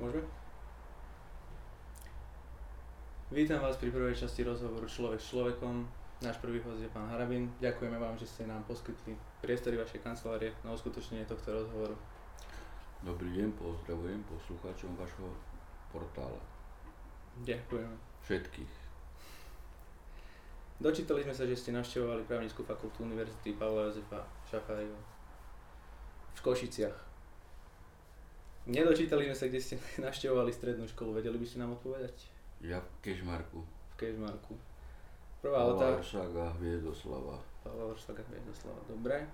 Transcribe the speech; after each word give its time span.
Môžeme? 0.00 0.24
Vítam 3.28 3.60
vás 3.60 3.76
pri 3.76 3.92
prvej 3.92 4.16
časti 4.16 4.40
rozhovoru 4.40 4.88
Človek 4.88 5.20
s 5.20 5.36
človekom. 5.36 5.84
Náš 6.24 6.40
prvý 6.40 6.64
host 6.64 6.80
je 6.80 6.88
pán 6.88 7.08
Harabin. 7.12 7.52
Ďakujeme 7.60 8.00
vám, 8.00 8.16
že 8.16 8.24
ste 8.24 8.48
nám 8.48 8.64
poskytli 8.64 9.12
priestory 9.44 9.76
vašej 9.76 10.00
kancelárie 10.00 10.56
na 10.64 10.72
uskutočnenie 10.72 11.28
tohto 11.28 11.52
rozhovoru. 11.52 11.92
Dobrý 13.04 13.36
deň, 13.36 13.52
pozdravujem 13.52 14.24
poslucháčom 14.32 14.96
vašho 14.96 15.28
portála. 15.92 16.40
Ďakujeme. 17.44 17.96
Všetkých. 18.24 18.72
Dočítali 20.80 21.20
sme 21.20 21.36
sa, 21.36 21.44
že 21.44 21.58
ste 21.58 21.76
navštevovali 21.76 22.24
právnickú 22.24 22.64
fakultu 22.64 23.04
Univerzity 23.04 23.60
Pavla 23.60 23.92
Jozefa 23.92 24.24
Šafáriho 24.48 24.96
v 26.32 26.40
Košiciach. 26.40 27.11
Nedočítali 28.62 29.26
sme 29.26 29.36
sa, 29.36 29.50
kde 29.50 29.60
ste 29.60 29.74
navštevovali 30.06 30.52
strednú 30.54 30.86
školu. 30.86 31.18
Vedeli 31.18 31.38
by 31.38 31.46
ste 31.46 31.58
nám 31.58 31.74
odpovedať? 31.74 32.14
Ja 32.62 32.78
v 32.78 32.90
Kešmarku. 33.02 33.58
V 33.62 33.94
Kešmarku. 33.98 34.54
Prvá 35.42 35.66
otázka. 35.66 36.22
Orsaga, 36.22 36.46
Hviezoslava. 36.62 37.42
Pavla 37.66 37.90
Orsaga 37.90 38.22
Hviezoslava. 38.30 38.78
Dobre. 38.86 39.26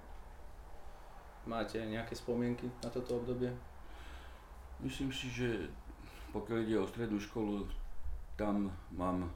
Máte 1.45 1.80
nejaké 1.84 2.16
spomienky 2.16 2.72
na 2.80 2.88
toto 2.88 3.20
obdobie? 3.20 3.52
Myslím 4.80 5.12
si, 5.12 5.28
že 5.28 5.69
pokiaľ 6.33 6.58
ide 6.64 6.77
o 6.80 6.88
strednú 6.88 7.20
školu, 7.20 7.69
tam 8.41 8.72
mám 8.97 9.28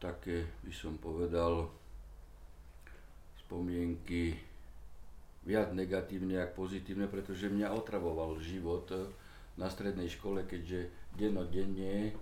také, 0.00 0.48
by 0.64 0.72
som 0.72 0.96
povedal, 0.96 1.68
spomienky 3.44 4.36
viac 5.46 5.70
negatívne 5.70 6.42
ako 6.42 6.66
pozitívne, 6.66 7.06
pretože 7.06 7.46
mňa 7.46 7.70
otravoval 7.70 8.42
život 8.42 8.90
na 9.56 9.70
strednej 9.70 10.10
škole, 10.10 10.44
keďže 10.44 10.90
dennodenne 11.14 12.10
e, 12.10 12.12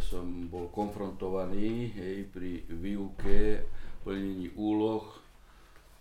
som 0.00 0.46
bol 0.46 0.70
konfrontovaný 0.70 1.92
hej, 1.92 2.30
pri 2.30 2.64
výuke, 2.70 3.66
plnení 4.06 4.54
úloh, 4.56 5.04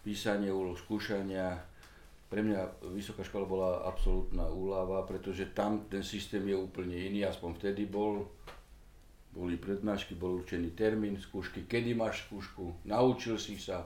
písanie 0.05 0.53
úloh, 0.53 0.77
skúšania. 0.77 1.59
Pre 2.27 2.39
mňa 2.43 2.87
vysoká 2.93 3.25
škola 3.25 3.45
bola 3.49 3.71
absolútna 3.83 4.47
úlava, 4.47 5.03
pretože 5.03 5.51
tam 5.51 5.89
ten 5.91 6.05
systém 6.05 6.45
je 6.47 6.55
úplne 6.55 6.95
iný, 6.95 7.27
aspoň 7.27 7.57
vtedy 7.57 7.89
bol. 7.89 8.29
Boli 9.37 9.53
prednášky, 9.53 10.17
bol 10.17 10.41
určený 10.41 10.73
termín 10.73 11.19
skúšky, 11.19 11.69
kedy 11.69 11.93
máš 11.93 12.25
skúšku, 12.25 12.89
naučil 12.89 13.37
si 13.37 13.53
sa, 13.61 13.85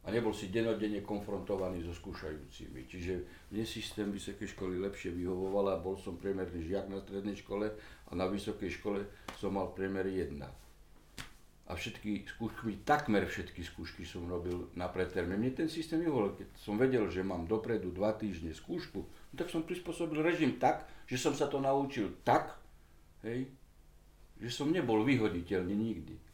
a 0.00 0.08
nebol 0.08 0.32
si 0.32 0.48
denodenne 0.48 1.04
konfrontovaný 1.04 1.84
so 1.84 1.92
skúšajúcimi. 1.92 2.88
Čiže 2.88 3.12
mne 3.52 3.64
systém 3.68 4.08
vysokej 4.08 4.56
školy 4.56 4.80
lepšie 4.80 5.12
vyhovoval 5.12 5.76
a 5.76 5.82
bol 5.82 6.00
som 6.00 6.16
priemerný 6.16 6.64
žiak 6.64 6.88
na 6.88 7.04
strednej 7.04 7.36
škole 7.36 7.68
a 8.08 8.12
na 8.16 8.24
vysokej 8.24 8.80
škole 8.80 9.04
som 9.36 9.52
mal 9.52 9.76
priemer 9.76 10.08
1. 10.08 10.40
A 11.70 11.78
všetky 11.78 12.26
skúšky, 12.26 12.82
takmer 12.82 13.28
všetky 13.28 13.62
skúšky 13.62 14.02
som 14.02 14.26
robil 14.26 14.72
na 14.74 14.90
preterme. 14.90 15.36
Mne 15.36 15.54
ten 15.54 15.68
systém 15.70 16.00
vyhovoval, 16.00 16.34
keď 16.34 16.48
som 16.58 16.80
vedel, 16.80 17.06
že 17.12 17.20
mám 17.22 17.46
dopredu 17.46 17.92
dva 17.94 18.16
týždne 18.16 18.56
skúšku, 18.56 18.98
no 19.04 19.34
tak 19.36 19.52
som 19.52 19.62
prispôsobil 19.62 20.18
režim 20.18 20.58
tak, 20.58 20.88
že 21.06 21.20
som 21.20 21.36
sa 21.36 21.46
to 21.46 21.62
naučil 21.62 22.18
tak, 22.26 22.58
hej, 23.22 23.46
že 24.40 24.50
som 24.50 24.72
nebol 24.72 25.04
vyhoditeľný 25.04 25.76
nikdy. 25.76 26.29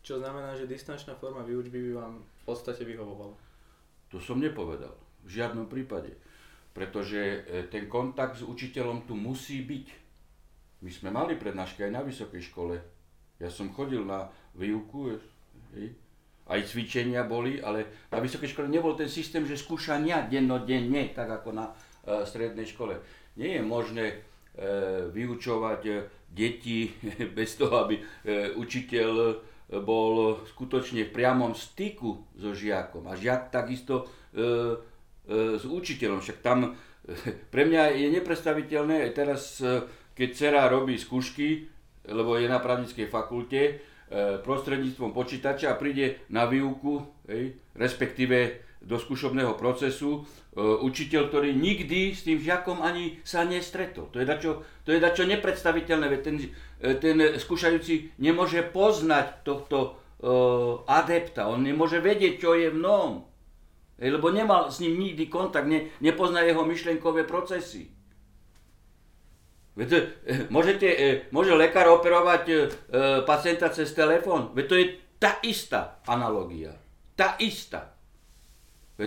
Čo 0.00 0.16
znamená, 0.16 0.56
že 0.56 0.64
distančná 0.64 1.12
forma 1.20 1.44
výučby 1.44 1.92
by 1.92 1.92
vám 1.92 2.14
v 2.24 2.42
podstate 2.48 2.88
vyhovovala? 2.88 3.36
To 4.10 4.18
som 4.18 4.40
nepovedal. 4.40 4.96
V 5.22 5.28
žiadnom 5.28 5.68
prípade. 5.68 6.16
Pretože 6.72 7.20
e, 7.20 7.38
ten 7.68 7.84
kontakt 7.86 8.40
s 8.40 8.44
učiteľom 8.46 9.04
tu 9.04 9.12
musí 9.12 9.60
byť. 9.60 9.86
My 10.80 10.90
sme 10.90 11.08
mali 11.12 11.36
prednášky 11.36 11.84
aj 11.84 11.92
na 11.92 12.02
vysokej 12.02 12.42
škole. 12.48 12.80
Ja 13.36 13.52
som 13.52 13.68
chodil 13.76 14.00
na 14.00 14.32
výuku, 14.56 15.20
hej, 15.76 15.92
aj 16.48 16.60
cvičenia 16.72 17.28
boli, 17.28 17.60
ale 17.60 18.08
na 18.08 18.18
vysokej 18.18 18.56
škole 18.56 18.72
nebol 18.72 18.96
ten 18.96 19.06
systém, 19.06 19.44
že 19.44 19.60
skúšania 19.60 20.26
dennodenne, 20.26 21.12
tak 21.12 21.28
ako 21.28 21.52
na 21.52 21.68
e, 21.68 22.24
strednej 22.24 22.64
škole. 22.64 22.96
Nie 23.36 23.60
je 23.60 23.62
možné 23.62 24.04
e, 24.08 24.16
vyučovať 25.12 26.08
deti 26.32 26.88
bez 27.36 27.60
toho, 27.60 27.84
aby 27.84 28.00
učiteľ 28.56 29.36
bol 29.78 30.42
skutočne 30.50 31.06
v 31.06 31.14
priamom 31.14 31.54
styku 31.54 32.26
so 32.34 32.50
žiakom 32.50 33.06
a 33.06 33.14
žiak 33.14 33.54
takisto 33.54 34.02
e, 34.02 34.04
e, 34.34 35.54
s 35.54 35.62
učiteľom. 35.62 36.18
Však 36.18 36.42
tam 36.42 36.58
e, 36.66 36.70
pre 37.54 37.62
mňa 37.70 37.94
je 37.94 38.08
nepredstaviteľné 38.10 39.06
teraz, 39.14 39.62
e, 39.62 39.86
keď 40.18 40.28
dcera 40.34 40.62
robí 40.66 40.98
skúšky, 40.98 41.70
lebo 42.10 42.34
je 42.34 42.50
na 42.50 42.58
právnickej 42.58 43.06
fakulte, 43.06 43.62
e, 43.62 43.72
prostredníctvom 44.42 45.14
počítača 45.14 45.70
a 45.70 45.78
príde 45.78 46.26
na 46.34 46.50
výuku, 46.50 47.06
hej, 47.30 47.54
respektíve 47.78 48.69
do 48.80 48.96
skúšobného 48.96 49.60
procesu 49.60 50.24
e, 50.56 50.60
učiteľ, 50.60 51.28
ktorý 51.28 51.52
nikdy 51.52 52.16
s 52.16 52.24
tým 52.24 52.40
žiakom 52.40 52.80
ani 52.80 53.20
sa 53.20 53.44
nestretol. 53.44 54.08
To 54.08 54.16
je 54.16 54.26
dačo, 54.26 54.64
to 54.88 54.96
je 54.96 55.00
dačo 55.00 55.28
nepredstaviteľné, 55.28 56.06
veď 56.08 56.20
ten, 56.24 56.36
e, 56.80 56.88
ten 56.96 57.16
skúšajúci 57.36 58.16
nemôže 58.16 58.64
poznať 58.64 59.44
tohto 59.44 59.76
e, 59.84 59.90
adepta, 60.88 61.52
on 61.52 61.60
nemôže 61.60 62.00
vedieť, 62.00 62.40
čo 62.40 62.56
je 62.56 62.72
v 62.72 62.80
nom, 62.80 63.28
lebo 64.00 64.32
nemal 64.32 64.72
s 64.72 64.80
ním 64.80 64.96
nikdy 64.96 65.28
kontakt, 65.28 65.68
ne, 65.68 65.92
nepozná 66.00 66.40
jeho 66.40 66.64
myšlenkové 66.64 67.28
procesy. 67.28 67.92
Veď, 69.76 70.08
môžete, 70.48 70.88
môže 71.30 71.52
lekár 71.54 71.88
operovať 71.94 72.74
pacienta 73.22 73.70
cez 73.70 73.92
telefón, 73.94 74.50
veď 74.56 74.64
to 74.66 74.74
je 74.76 74.86
tá 75.20 75.36
istá 75.44 76.00
analogia, 76.08 76.74
tá 77.14 77.36
istá. 77.38 77.99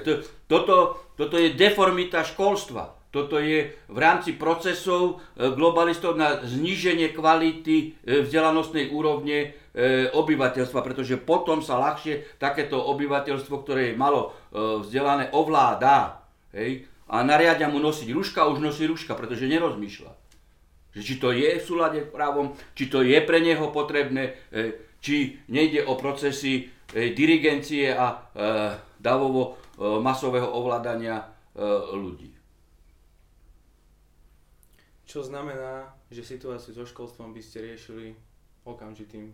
To, 0.02 0.26
toto, 0.50 0.76
toto 1.14 1.36
je 1.38 1.54
deformita 1.54 2.26
školstva. 2.26 3.04
Toto 3.14 3.38
je 3.38 3.70
v 3.70 3.98
rámci 4.02 4.34
procesov 4.34 5.22
e, 5.38 5.54
globalistov 5.54 6.18
na 6.18 6.42
zníženie 6.42 7.14
kvality 7.14 7.94
e, 8.02 8.26
vzdelanostnej 8.26 8.90
úrovne 8.90 9.54
e, 9.70 10.10
obyvateľstva, 10.10 10.82
pretože 10.82 11.22
potom 11.22 11.62
sa 11.62 11.78
ľahšie 11.78 12.42
takéto 12.42 12.82
obyvateľstvo, 12.82 13.54
ktoré 13.62 13.94
je 13.94 14.02
malo 14.02 14.34
vzdelané, 14.54 15.30
ovláda. 15.30 16.26
Hej? 16.58 16.90
A 17.14 17.22
nariadia 17.22 17.70
mu 17.70 17.78
nosiť 17.78 18.10
ruška, 18.10 18.50
už 18.50 18.58
nosí 18.66 18.90
ruška, 18.90 19.14
pretože 19.14 19.46
nerozmýšľa. 19.46 20.10
Či 20.98 21.22
to 21.22 21.30
je 21.30 21.62
v 21.62 21.66
súlade 21.66 22.02
právom, 22.10 22.58
či 22.74 22.90
to 22.90 23.06
je 23.06 23.18
pre 23.22 23.42
neho 23.42 23.74
potrebné, 23.74 24.38
či 25.02 25.42
nejde 25.50 25.90
o 25.90 25.98
procesy 25.98 26.70
dirigencie 26.94 27.90
a 27.90 28.30
davovo 29.02 29.58
masového 30.00 30.48
ovládania 30.48 31.22
e, 31.22 31.26
ľudí. 31.94 32.32
Čo 35.04 35.22
znamená, 35.22 35.94
že 36.10 36.26
situáciu 36.26 36.74
so 36.74 36.88
školstvom 36.88 37.36
by 37.36 37.42
ste 37.44 37.62
riešili 37.62 38.18
okamžitým 38.66 39.30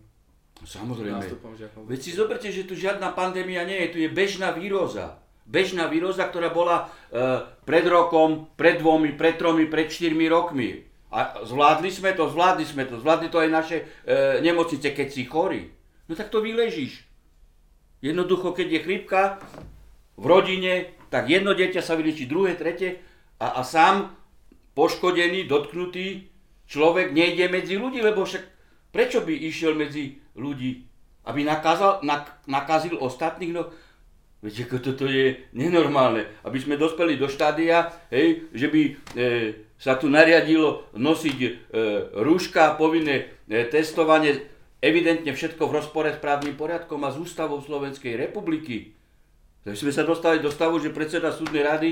Samozrejme. 0.60 1.16
nástupom 1.16 1.56
žiakov? 1.56 1.88
Veď 1.88 2.00
si 2.04 2.12
zoberte, 2.12 2.48
že 2.52 2.68
tu 2.68 2.76
žiadna 2.76 3.16
pandémia 3.16 3.64
nie 3.64 3.86
je, 3.86 3.92
tu 3.96 3.98
je 4.02 4.10
bežná 4.12 4.52
výroza. 4.52 5.22
Bežná 5.48 5.88
výroza, 5.88 6.28
ktorá 6.28 6.52
bola 6.52 6.92
e, 7.10 7.42
pred 7.64 7.86
rokom, 7.88 8.50
pred 8.60 8.78
dvomi, 8.78 9.16
pred 9.16 9.40
tromi, 9.40 9.64
pred 9.66 9.88
štyrmi 9.88 10.28
rokmi. 10.28 10.84
A 11.10 11.42
zvládli 11.42 11.90
sme 11.90 12.14
to, 12.14 12.30
zvládli 12.30 12.62
sme 12.62 12.86
to, 12.86 13.02
zvládli 13.02 13.32
to 13.32 13.42
aj 13.42 13.50
naše 13.50 13.76
e, 14.06 14.44
nemocnice, 14.44 14.94
keď 14.94 15.08
si 15.10 15.26
chorý. 15.26 15.66
No 16.06 16.14
tak 16.14 16.30
to 16.30 16.38
vyležíš. 16.38 17.02
Jednoducho, 18.04 18.52
keď 18.52 18.68
je 18.68 18.80
chrípka, 18.84 19.42
v 20.16 20.24
rodine, 20.24 20.96
tak 21.10 21.26
jedno 21.28 21.52
dieťa 21.52 21.82
sa 21.82 21.98
vylieči, 21.98 22.30
druhé, 22.30 22.54
tretie 22.54 23.02
a, 23.38 23.58
a 23.58 23.62
sám 23.66 24.14
poškodený, 24.74 25.50
dotknutý 25.50 26.30
človek 26.70 27.10
nejde 27.10 27.50
medzi 27.50 27.74
ľudí, 27.74 27.98
lebo 27.98 28.22
však 28.22 28.44
prečo 28.94 29.20
by 29.26 29.34
išiel 29.34 29.74
medzi 29.74 30.22
ľudí? 30.38 30.86
Aby 31.26 31.44
nakázal, 31.44 32.00
nak, 32.06 32.40
nakazil 32.46 32.96
ostatných? 32.96 33.52
No, 33.52 33.68
Viete, 34.40 34.64
ako 34.64 34.80
toto 34.80 35.04
je 35.04 35.36
nenormálne. 35.52 36.24
Aby 36.40 36.64
sme 36.64 36.80
dospeli 36.80 37.20
do 37.20 37.28
štádia, 37.28 37.92
hej, 38.08 38.48
že 38.56 38.72
by 38.72 38.82
e, 38.88 38.92
sa 39.76 40.00
tu 40.00 40.08
nariadilo 40.08 40.88
nosiť 40.96 41.38
e, 41.44 41.50
rúška, 42.24 42.80
povinné 42.80 43.36
e, 43.44 43.68
testovanie, 43.68 44.40
evidentne 44.80 45.36
všetko 45.36 45.60
v 45.68 45.76
rozpore 45.76 46.08
s 46.08 46.24
právnym 46.24 46.56
poriadkom 46.56 47.04
a 47.04 47.12
s 47.12 47.20
ústavou 47.20 47.60
Slovenskej 47.60 48.16
republiky. 48.16 48.96
Takže 49.64 49.80
sme 49.84 49.92
sa 49.92 50.08
dostali 50.08 50.40
do 50.40 50.48
stavu, 50.48 50.80
že 50.80 50.94
predseda 50.94 51.34
súdnej 51.34 51.60
rady 51.60 51.90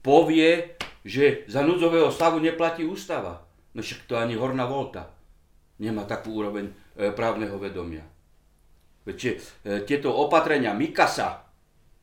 povie, 0.00 0.78
že 1.04 1.44
za 1.46 1.60
núdzového 1.60 2.08
stavu 2.08 2.40
neplatí 2.40 2.84
ústava. 2.84 3.44
No 3.76 3.84
však 3.84 4.08
to 4.08 4.16
ani 4.16 4.34
Horná 4.34 4.64
Volta 4.64 5.18
nemá 5.78 6.04
takú 6.04 6.34
úroveň 6.34 6.68
e, 6.68 7.10
právneho 7.14 7.54
vedomia. 7.56 8.02
Veď 9.06 9.18
e, 9.24 9.32
tieto 9.86 10.10
opatrenia 10.10 10.74
Mikasa 10.74 11.46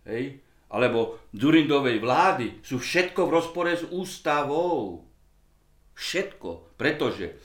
hej, 0.08 0.40
alebo 0.72 1.30
Dzurindovej 1.36 2.00
vlády 2.00 2.48
sú 2.64 2.80
všetko 2.80 3.28
v 3.28 3.34
rozpore 3.36 3.72
s 3.76 3.84
ústavou. 3.92 5.04
Všetko. 5.96 6.76
Pretože 6.76 7.36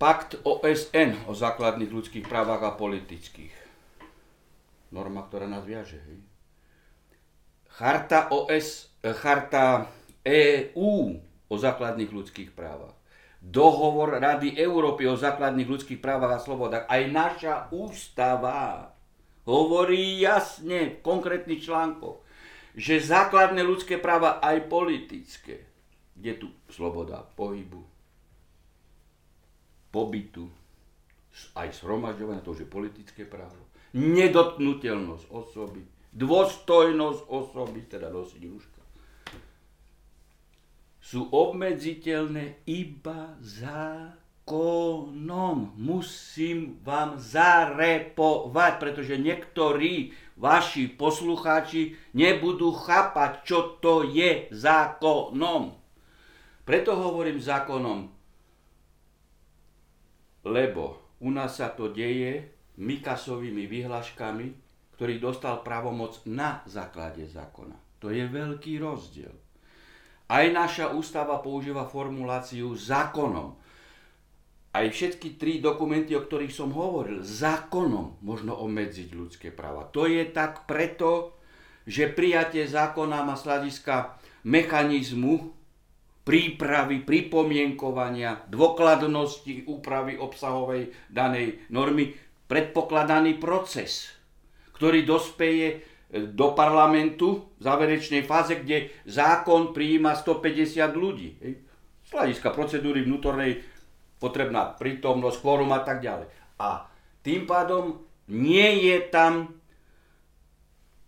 pakt 0.00 0.40
OSN 0.40 1.28
o 1.28 1.32
základných 1.36 1.92
ľudských 1.92 2.24
právach 2.24 2.64
a 2.64 2.72
politických. 2.72 3.59
Norma, 4.90 5.26
ktorá 5.26 5.46
nás 5.46 5.62
viaže. 5.62 6.02
Hej? 6.02 6.18
Charta, 7.70 8.28
OS, 8.34 8.90
eh, 9.00 9.14
charta 9.14 9.86
EU 10.26 11.16
o 11.50 11.54
základných 11.54 12.10
ľudských 12.10 12.50
právach. 12.52 12.94
Dohovor 13.40 14.20
Rady 14.20 14.60
Európy 14.60 15.08
o 15.08 15.16
základných 15.16 15.64
ľudských 15.64 15.96
právach 15.96 16.36
a 16.36 16.44
slobodách. 16.44 16.84
Aj 16.84 17.02
naša 17.08 17.54
ústava 17.72 18.92
hovorí 19.48 20.20
jasne 20.20 20.92
v 20.92 21.00
konkrétnych 21.00 21.64
článkoch, 21.64 22.20
že 22.76 23.00
základné 23.00 23.64
ľudské 23.64 23.96
práva 23.96 24.38
aj 24.44 24.68
politické, 24.68 25.64
je 26.20 26.36
tu 26.36 26.52
sloboda 26.68 27.24
pohybu, 27.34 27.80
pobytu, 29.88 30.52
aj 31.56 31.80
zhromažďovania, 31.80 32.44
to 32.44 32.52
už 32.52 32.68
je 32.68 32.68
politické 32.68 33.24
právo, 33.24 33.56
nedotknutelnosť 33.94 35.24
osoby, 35.30 35.82
dôstojnosť 36.14 37.20
osoby, 37.26 37.80
teda 37.86 38.10
nosiť 38.10 38.42
rúška, 38.46 38.80
sú 41.00 41.26
obmedziteľné 41.26 42.62
iba 42.70 43.34
zákonom. 43.42 44.46
Musím 45.74 46.78
vám 46.86 47.18
zarepovať, 47.18 48.72
pretože 48.78 49.18
niektorí 49.18 50.14
vaši 50.38 50.86
poslucháči 50.86 51.98
nebudú 52.14 52.70
chápať, 52.70 53.42
čo 53.42 53.82
to 53.82 54.06
je 54.06 54.46
zákonom. 54.54 55.74
Preto 56.62 56.94
hovorím 56.94 57.42
zákonom, 57.42 58.06
lebo 60.46 61.02
u 61.18 61.28
nás 61.34 61.58
sa 61.58 61.74
to 61.74 61.90
deje 61.90 62.59
Mikasovými 62.80 63.68
vyhláškami, 63.68 64.46
ktorý 64.96 65.20
dostal 65.20 65.60
pravomoc 65.60 66.24
na 66.24 66.64
základe 66.64 67.28
zákona. 67.28 67.76
To 68.00 68.08
je 68.08 68.24
veľký 68.24 68.80
rozdiel. 68.80 69.32
Aj 70.30 70.46
naša 70.48 70.96
ústava 70.96 71.44
používa 71.44 71.84
formuláciu 71.84 72.72
zákonom. 72.72 73.58
Aj 74.70 74.86
všetky 74.86 75.36
tri 75.36 75.58
dokumenty, 75.58 76.14
o 76.14 76.22
ktorých 76.22 76.54
som 76.54 76.70
hovoril, 76.70 77.20
zákonom 77.26 78.22
možno 78.22 78.54
obmedziť 78.54 79.08
ľudské 79.12 79.48
práva. 79.50 79.90
To 79.90 80.06
je 80.06 80.22
tak 80.30 80.70
preto, 80.70 81.34
že 81.84 82.06
prijatie 82.06 82.70
zákona 82.70 83.26
má 83.26 83.34
sladiska 83.34 84.16
mechanizmu 84.46 85.50
prípravy, 86.22 87.02
pripomienkovania, 87.02 88.46
dôkladnosti 88.46 89.66
úpravy 89.66 90.14
obsahovej 90.14 90.94
danej 91.10 91.58
normy 91.74 92.14
predpokladaný 92.50 93.38
proces, 93.38 94.10
ktorý 94.74 95.06
dospeje 95.06 95.86
do 96.10 96.50
parlamentu 96.58 97.54
v 97.54 97.62
záverečnej 97.62 98.26
fáze, 98.26 98.58
kde 98.58 98.90
zákon 99.06 99.70
prijíma 99.70 100.18
150 100.18 100.82
ľudí. 100.98 101.38
Z 102.02 102.10
hľadiska 102.10 102.50
procedúry 102.50 103.06
vnútornej 103.06 103.62
potrebná 104.18 104.74
prítomnosť, 104.74 105.38
kvórum 105.38 105.70
a 105.70 105.86
tak 105.86 106.02
ďalej. 106.02 106.26
A 106.58 106.90
tým 107.22 107.46
pádom 107.46 108.02
nie 108.26 108.90
je 108.90 108.98
tam 109.06 109.54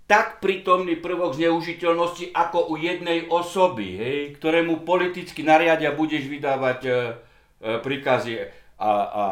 tak 0.06 0.44
prítomný 0.44 1.00
prvok 1.00 1.34
zneužiteľnosti 1.34 2.36
ako 2.36 2.70
u 2.70 2.74
jednej 2.78 3.26
osoby, 3.26 3.86
hej, 3.96 4.18
ktorému 4.38 4.84
politicky 4.86 5.40
nariadia 5.40 5.94
budeš 5.96 6.28
vydávať 6.28 6.80
e, 6.84 6.90
e, 6.90 6.94
príkazy 7.80 8.34
a, 8.76 8.90
a 8.92 9.24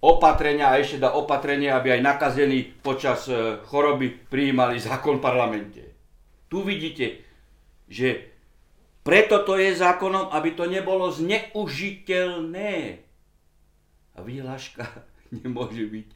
opatrenia 0.00 0.72
a 0.72 0.80
ešte 0.80 1.00
dá 1.00 1.12
opatrenia, 1.12 1.76
aby 1.76 2.00
aj 2.00 2.02
nakazení 2.02 2.64
počas 2.80 3.28
e, 3.28 3.60
choroby 3.68 4.08
prijímali 4.28 4.80
zákon 4.80 5.20
v 5.20 5.24
parlamente. 5.24 5.82
Tu 6.48 6.64
vidíte, 6.64 7.20
že 7.86 8.32
preto 9.04 9.44
to 9.44 9.60
je 9.60 9.76
zákonom, 9.76 10.32
aby 10.32 10.56
to 10.56 10.64
nebolo 10.68 11.12
zneužiteľné. 11.12 12.72
A 14.16 14.18
výhľaška 14.24 14.84
nemôže 15.44 15.84
byť 15.84 16.08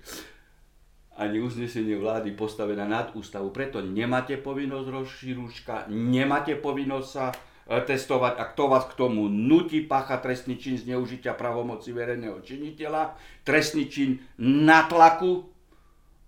ani 1.14 1.38
uznesenie 1.38 1.94
vlády 1.94 2.34
postavená 2.34 2.90
nad 2.90 3.14
ústavu. 3.14 3.54
Preto 3.54 3.78
nemáte 3.78 4.34
povinnosť 4.34 4.88
rozšíručka, 4.90 5.74
nemáte 5.92 6.58
povinnosť 6.58 7.08
sa 7.08 7.30
testovať 7.64 8.36
a 8.36 8.44
kto 8.52 8.64
vás 8.68 8.84
k 8.84 8.98
tomu 8.98 9.24
nutí 9.32 9.80
pácha 9.88 10.20
trestný 10.20 10.60
čin 10.60 10.76
zneužitia 10.76 11.32
pravomoci 11.32 11.96
verejného 11.96 12.44
činiteľa, 12.44 13.16
trestný 13.40 13.88
čin 13.88 14.20
natlaku 14.40 15.48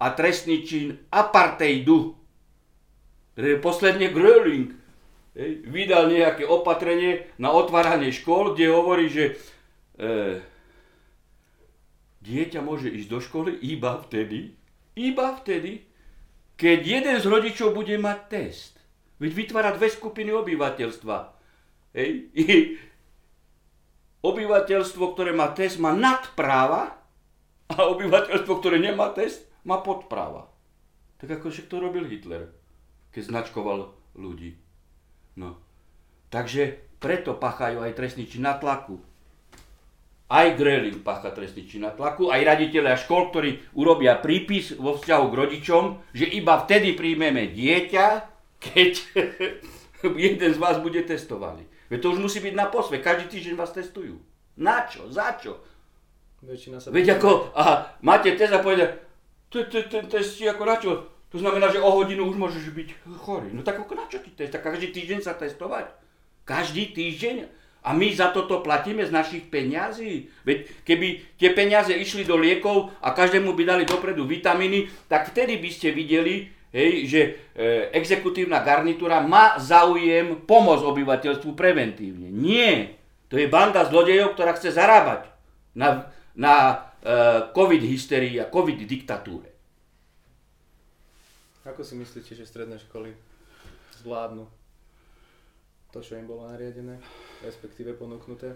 a 0.00 0.06
trestný 0.16 0.64
čin 0.64 0.96
apartheidu. 1.12 2.16
Posledne 3.60 4.08
Gröling 4.16 4.72
vydal 5.68 6.08
nejaké 6.08 6.48
opatrenie 6.48 7.28
na 7.36 7.52
otváranie 7.52 8.08
škôl, 8.08 8.56
kde 8.56 8.72
hovorí, 8.72 9.12
že 9.12 9.36
e, 10.00 10.40
dieťa 12.24 12.64
môže 12.64 12.88
ísť 12.88 13.08
do 13.12 13.20
školy 13.20 13.52
iba 13.60 14.00
vtedy, 14.00 14.56
iba 14.96 15.36
vtedy, 15.36 15.84
keď 16.56 16.78
jeden 16.80 17.16
z 17.20 17.26
rodičov 17.28 17.76
bude 17.76 17.92
mať 18.00 18.18
test. 18.32 18.75
Veď 19.16 19.32
vytvára 19.32 19.70
dve 19.72 19.88
skupiny 19.88 20.30
obyvateľstva. 20.32 21.16
Hej? 21.96 22.10
obyvateľstvo, 24.26 25.04
ktoré 25.14 25.30
má 25.30 25.54
test, 25.54 25.78
má 25.78 25.94
nadpráva 25.94 26.98
a 27.70 27.76
obyvateľstvo, 27.94 28.52
ktoré 28.58 28.82
nemá 28.82 29.14
test, 29.14 29.46
má 29.62 29.78
podpráva. 29.78 30.50
Tak 31.22 31.40
ako 31.40 31.48
však 31.48 31.70
to 31.70 31.76
robil 31.78 32.04
Hitler, 32.06 32.50
keď 33.14 33.22
značkoval 33.30 33.94
ľudí. 34.18 34.58
No. 35.38 35.56
Takže 36.28 36.82
preto 36.98 37.38
pachajú 37.38 37.86
aj 37.86 37.96
trestní 37.96 38.26
čin 38.26 38.44
na 38.44 38.58
tlaku. 38.58 38.98
Aj 40.26 40.58
Greling 40.58 41.06
pacha 41.06 41.30
trestný 41.30 41.62
na 41.78 41.94
tlaku, 41.94 42.34
aj 42.34 42.42
raditeľia 42.42 42.98
škol, 42.98 43.30
ktorí 43.30 43.78
urobia 43.78 44.18
prípis 44.18 44.74
vo 44.74 44.98
vzťahu 44.98 45.24
k 45.30 45.38
rodičom, 45.38 45.84
že 46.10 46.26
iba 46.26 46.58
vtedy 46.66 46.98
príjmeme 46.98 47.54
dieťa, 47.54 48.06
keď 48.60 48.92
jeden 50.28 50.50
z 50.54 50.58
vás 50.58 50.78
bude 50.78 51.02
testovaný. 51.02 51.66
Veď 51.86 51.98
to 52.02 52.12
už 52.14 52.18
musí 52.18 52.38
byť 52.42 52.54
na 52.54 52.66
posve, 52.66 52.98
každý 52.98 53.30
týždeň 53.30 53.54
vás 53.54 53.70
testujú. 53.70 54.18
Na 54.58 54.88
čo? 54.90 55.06
Za 55.12 55.38
čo? 55.38 55.62
Väčšina 56.42 56.82
sa... 56.82 56.90
Veď 56.90 57.20
ako, 57.20 57.54
aha, 57.54 57.96
máte 58.02 58.34
test 58.34 58.52
a 58.52 58.60
povedia, 58.60 58.98
ten 59.50 60.04
test 60.10 60.38
ako 60.42 60.62
na 60.66 60.76
čo? 60.76 60.92
To 61.30 61.38
znamená, 61.42 61.68
že 61.68 61.82
o 61.82 61.90
hodinu 61.90 62.26
už 62.26 62.36
môžeš 62.38 62.70
byť 62.70 62.88
chorý. 63.22 63.50
No 63.50 63.60
tak 63.66 63.82
ako 63.82 63.98
na 63.98 64.06
čo 64.06 64.22
ty 64.22 64.30
test? 64.32 64.54
Tak 64.54 64.62
každý 64.62 64.94
týždeň 64.94 65.20
sa 65.20 65.34
testovať? 65.34 65.90
Každý 66.46 66.94
týždeň? 66.94 67.50
A 67.86 67.94
my 67.94 68.10
za 68.10 68.34
toto 68.34 68.66
platíme 68.66 69.06
z 69.06 69.14
našich 69.14 69.46
peňazí. 69.46 70.26
Veď 70.42 70.66
keby 70.82 71.38
tie 71.38 71.54
peniaze 71.54 71.94
išli 71.94 72.26
do 72.26 72.34
liekov 72.34 72.90
a 72.98 73.14
každému 73.14 73.54
by 73.54 73.62
dali 73.62 73.84
dopredu 73.86 74.26
vitamíny, 74.26 74.90
tak 75.06 75.30
vtedy 75.30 75.62
by 75.62 75.70
ste 75.70 75.94
videli, 75.94 76.50
hej, 76.76 76.92
že 77.08 77.20
e, 77.24 77.30
exekutívna 77.96 78.60
garnitúra 78.60 79.24
má 79.24 79.56
záujem 79.56 80.44
pomôcť 80.44 80.84
obyvateľstvu 80.84 81.56
preventívne. 81.56 82.28
Nie. 82.28 83.00
To 83.32 83.40
je 83.40 83.48
banda 83.48 83.88
zlodejov, 83.88 84.36
ktorá 84.36 84.52
chce 84.52 84.76
zarábať 84.76 85.32
na, 85.72 86.12
na 86.36 86.54
e, 86.60 86.76
covid 87.56 87.80
hysterii 87.80 88.36
a 88.36 88.52
covid 88.52 88.84
diktatúre. 88.84 89.48
Ako 91.64 91.82
si 91.82 91.98
myslíte, 91.98 92.36
že 92.36 92.46
stredné 92.46 92.78
školy 92.78 93.10
zvládnu 94.04 94.46
to, 95.96 96.04
čo 96.04 96.20
im 96.20 96.28
bolo 96.28 96.44
nariadené, 96.44 97.00
respektíve 97.40 97.96
ponúknuté? 97.96 98.52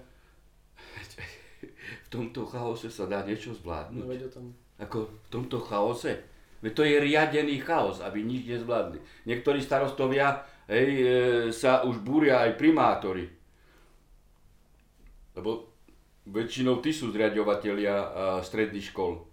V 2.04 2.08
tomto 2.12 2.44
chaose 2.44 2.92
sa 2.92 3.08
dá 3.08 3.24
niečo 3.24 3.56
zvládnuť. 3.56 4.04
No 4.04 4.12
o 4.12 4.28
tom. 4.28 4.46
Ako 4.76 5.08
v 5.08 5.28
tomto 5.32 5.56
chaose? 5.64 6.20
Veď 6.60 6.72
to 6.76 6.82
je 6.84 6.96
riadený 7.00 7.64
chaos, 7.64 8.04
aby 8.04 8.20
nič 8.20 8.44
nezvládli. 8.44 9.00
Niektorí 9.24 9.64
starostovia 9.64 10.44
hej, 10.68 10.88
e, 10.92 11.04
sa 11.56 11.82
už 11.88 12.04
búria 12.04 12.44
aj 12.44 12.60
primátori. 12.60 13.24
Lebo 15.32 15.72
väčšinou 16.28 16.84
tí 16.84 16.92
sú 16.92 17.08
zriadovateľia 17.10 17.96
stredných 18.44 18.86
škol. 18.92 19.24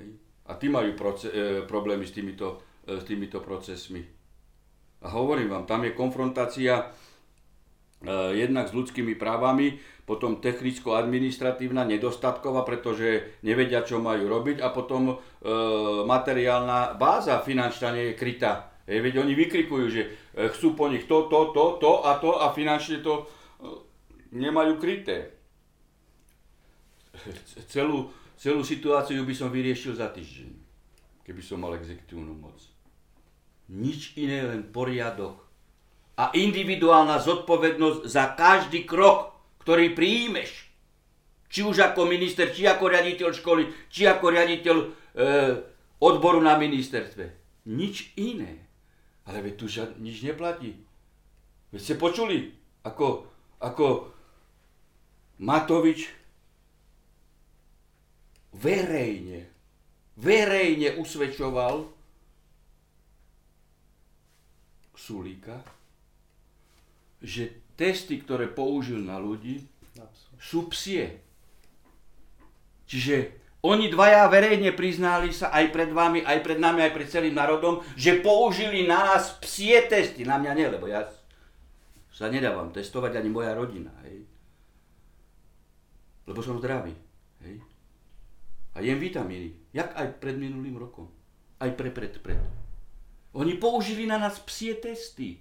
Hej. 0.00 0.08
A 0.48 0.52
tí 0.58 0.66
majú 0.72 0.96
proce- 0.98 1.30
e, 1.30 1.62
problémy 1.68 2.08
s 2.08 2.16
týmito, 2.16 2.64
e, 2.88 2.98
s 2.98 3.04
týmito 3.04 3.38
procesmi. 3.44 4.02
A 5.02 5.08
hovorím 5.14 5.50
vám, 5.50 5.64
tam 5.66 5.84
je 5.84 5.94
konfrontácia 5.94 6.90
jednak 8.34 8.66
s 8.66 8.74
ľudskými 8.74 9.14
právami, 9.14 9.78
potom 10.02 10.42
technicko-administratívna 10.42 11.86
nedostatková, 11.86 12.66
pretože 12.66 13.38
nevedia, 13.46 13.86
čo 13.86 14.02
majú 14.02 14.26
robiť 14.26 14.58
a 14.58 14.74
potom 14.74 15.14
e, 15.14 15.16
materiálna 16.02 16.98
báza 16.98 17.38
finančná 17.38 17.94
nie 17.94 18.10
je 18.10 18.18
krytá 18.18 18.72
Hej, 18.82 18.98
veď 18.98 19.14
oni 19.22 19.32
vykrikujú, 19.38 19.86
že 19.86 20.02
e, 20.34 20.50
chcú 20.50 20.74
po 20.74 20.90
nich 20.90 21.06
to, 21.06 21.30
to, 21.30 21.54
to, 21.54 21.64
to 21.78 21.92
a 22.02 22.18
to 22.18 22.34
a 22.34 22.50
finančne 22.50 22.98
to 22.98 23.22
e, 23.22 23.24
nemajú 24.34 24.82
kryté. 24.82 25.38
Celú, 27.72 28.10
celú 28.34 28.66
situáciu 28.66 29.22
by 29.22 29.34
som 29.36 29.54
vyriešil 29.54 29.94
za 29.94 30.10
týždeň, 30.10 30.50
keby 31.22 31.42
som 31.44 31.62
mal 31.62 31.78
exekutívnu 31.78 32.34
moc. 32.34 32.58
Nič 33.70 34.18
iné, 34.18 34.42
len 34.42 34.66
poriadok 34.74 35.41
a 36.16 36.32
individuálna 36.36 37.16
zodpovednosť 37.20 38.00
za 38.04 38.36
každý 38.36 38.84
krok, 38.84 39.32
ktorý 39.64 39.96
príjmeš. 39.96 40.68
Či 41.48 41.64
už 41.64 41.92
ako 41.92 42.08
minister, 42.08 42.48
či 42.52 42.64
ako 42.68 42.88
riaditeľ 42.88 43.28
školy, 43.32 43.62
či 43.92 44.08
ako 44.08 44.26
riaditeľ 44.32 44.76
e, 44.76 44.86
odboru 46.00 46.40
na 46.40 46.56
ministerstve. 46.56 47.24
Nič 47.68 48.16
iné. 48.16 48.64
Ale 49.28 49.44
veď 49.44 49.54
tu 49.54 49.66
žiad, 49.68 50.00
nič 50.00 50.24
neplatí. 50.24 50.74
Veď 51.70 51.80
ste 51.80 51.94
počuli, 51.96 52.52
ako, 52.82 53.28
ako 53.62 54.10
Matovič 55.40 56.10
verejne, 58.52 59.48
verejne 60.20 61.00
usvedčoval 61.00 61.88
Sulíka, 64.92 65.58
že 67.22 67.62
testy, 67.78 68.18
ktoré 68.18 68.50
použil 68.50 69.00
na 69.00 69.16
ľudí, 69.16 69.64
sú 70.42 70.66
psie. 70.68 71.22
Čiže 72.90 73.40
oni 73.62 73.86
dvaja 73.94 74.26
verejne 74.26 74.74
priznali 74.74 75.30
sa 75.30 75.54
aj 75.54 75.70
pred 75.70 75.94
vami, 75.94 76.26
aj 76.26 76.38
pred 76.42 76.58
nami, 76.58 76.82
aj 76.82 76.92
pred 76.98 77.06
celým 77.06 77.38
národom, 77.38 77.78
že 77.94 78.18
použili 78.18 78.90
na 78.90 79.14
nás 79.14 79.38
psie 79.38 79.86
testy. 79.86 80.26
Na 80.26 80.34
mňa 80.42 80.52
nie, 80.58 80.66
lebo 80.66 80.90
ja 80.90 81.06
sa 82.10 82.26
nedávam 82.26 82.74
testovať 82.74 83.22
ani 83.22 83.30
moja 83.30 83.54
rodina. 83.54 83.94
Hej. 84.02 84.26
Lebo 86.26 86.42
som 86.42 86.58
zdravý. 86.58 86.90
Hej. 87.46 87.62
A 88.74 88.82
jem 88.82 88.98
vitamíny. 88.98 89.70
Jak 89.70 89.94
aj 89.94 90.18
pred 90.18 90.34
minulým 90.34 90.74
rokom. 90.74 91.06
Aj 91.62 91.70
pre, 91.70 91.94
pred, 91.94 92.18
pred. 92.18 92.42
Oni 93.32 93.56
použili 93.62 94.10
na 94.10 94.18
nás 94.18 94.42
psie 94.42 94.74
testy. 94.74 95.38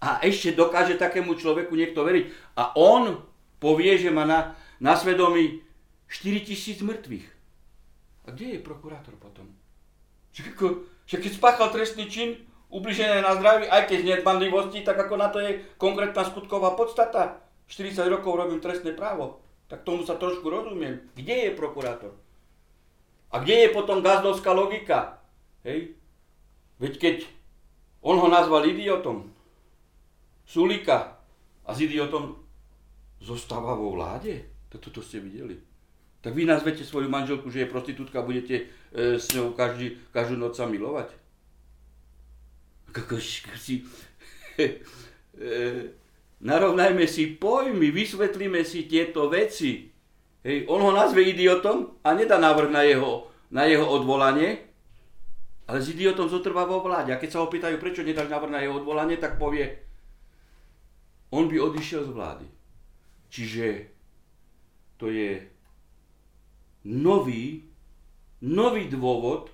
A 0.00 0.24
ešte 0.24 0.56
dokáže 0.56 0.96
takému 0.96 1.36
človeku 1.36 1.76
niekto 1.76 2.00
veriť. 2.00 2.56
A 2.56 2.72
on 2.76 3.20
povie, 3.60 4.00
že 4.00 4.08
má 4.08 4.24
na, 4.24 4.56
na 4.80 4.96
svedomí 4.96 5.60
4 6.08 6.48
tisíc 6.48 6.80
mŕtvych. 6.80 7.26
A 8.24 8.32
kde 8.32 8.56
je 8.56 8.64
prokurátor 8.64 9.14
potom? 9.20 9.46
Že, 10.32 10.56
ako, 10.56 10.66
že 11.04 11.16
keď 11.20 11.32
spáchal 11.36 11.68
trestný 11.68 12.08
čin, 12.08 12.40
ubliženie 12.70 13.20
na 13.20 13.36
zdraví, 13.36 13.66
aj 13.68 13.90
keď 13.90 13.98
z 14.00 14.08
nedbanlivosti, 14.16 14.80
tak 14.86 14.96
ako 14.96 15.14
na 15.18 15.28
to 15.28 15.42
je 15.42 15.60
konkrétna 15.76 16.24
skutková 16.24 16.78
podstata. 16.78 17.42
40 17.68 18.06
rokov 18.08 18.34
robím 18.34 18.62
trestné 18.62 18.94
právo. 18.94 19.42
Tak 19.70 19.86
tomu 19.86 20.02
sa 20.02 20.18
trošku 20.18 20.46
rozumiem. 20.50 21.06
Kde 21.14 21.50
je 21.50 21.58
prokurátor? 21.58 22.14
A 23.30 23.38
kde 23.38 23.66
je 23.66 23.68
potom 23.70 24.02
gazdovská 24.02 24.50
logika? 24.50 25.22
Hej? 25.62 25.94
Veď 26.82 26.92
keď 26.98 27.16
on 28.02 28.18
ho 28.18 28.26
nazval 28.26 28.66
idiotom, 28.66 29.30
Sulika 30.50 31.22
a 31.62 31.70
s 31.70 31.78
idiotom 31.78 32.34
zostáva 33.22 33.78
vo 33.78 33.94
vláde? 33.94 34.66
Toto 34.66 34.98
ste 34.98 35.22
videli. 35.22 35.54
Tak 36.18 36.34
vy 36.34 36.42
nazvete 36.42 36.82
svoju 36.82 37.06
manželku, 37.06 37.46
že 37.54 37.62
je 37.62 37.70
prostitútka 37.70 38.18
a 38.18 38.26
budete 38.26 38.66
e, 38.90 39.14
s 39.14 39.30
ňou 39.30 39.54
každý, 39.54 39.94
každú 40.10 40.34
noc 40.34 40.58
sa 40.58 40.66
milovať? 40.66 41.14
Si... 43.22 43.86
e, 44.58 44.68
narovnajme 46.42 47.06
si 47.06 47.38
pojmy, 47.38 47.94
vysvetlíme 47.94 48.66
si 48.66 48.90
tieto 48.90 49.30
veci. 49.30 49.86
Hej, 50.42 50.66
on 50.66 50.82
ho 50.82 50.90
nazve 50.90 51.22
idiotom 51.30 52.02
a 52.02 52.10
nedá 52.10 52.42
návrh 52.42 52.74
na 52.74 52.82
jeho, 52.82 53.30
na 53.54 53.70
jeho 53.70 53.86
odvolanie, 53.86 54.66
ale 55.70 55.78
s 55.78 55.94
idiotom 55.94 56.26
zotrvá 56.26 56.66
vo 56.66 56.82
vláde. 56.82 57.14
A 57.14 57.20
keď 57.22 57.38
sa 57.38 57.40
ho 57.40 57.46
pýtajú, 57.46 57.78
prečo 57.78 58.02
nedáš 58.02 58.26
návrh 58.26 58.50
na 58.50 58.60
jeho 58.66 58.82
odvolanie, 58.82 59.14
tak 59.14 59.38
povie, 59.38 59.89
on 61.30 61.46
by 61.46 61.56
odišiel 61.58 62.06
z 62.06 62.10
vlády. 62.10 62.46
Čiže 63.30 63.66
to 64.98 65.08
je 65.08 65.38
nový, 66.90 67.64
nový 68.42 68.90
dôvod, 68.90 69.48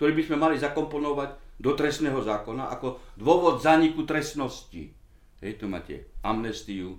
ktorý 0.00 0.12
by 0.16 0.22
sme 0.26 0.36
mali 0.40 0.56
zakomponovať 0.58 1.60
do 1.62 1.70
trestného 1.78 2.18
zákona 2.18 2.74
ako 2.74 3.14
dôvod 3.14 3.62
zaniku 3.62 4.02
trestnosti. 4.02 4.90
Hej, 5.38 5.52
tu 5.60 5.70
máte 5.70 6.18
amnestiu, 6.26 6.98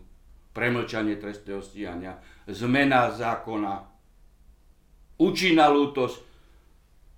premlčanie 0.53 1.19
trestného 1.19 1.59
stíhania, 1.59 2.21
zmena 2.47 3.11
zákona, 3.11 3.83
účinná 5.19 5.67
lútosť 5.73 6.17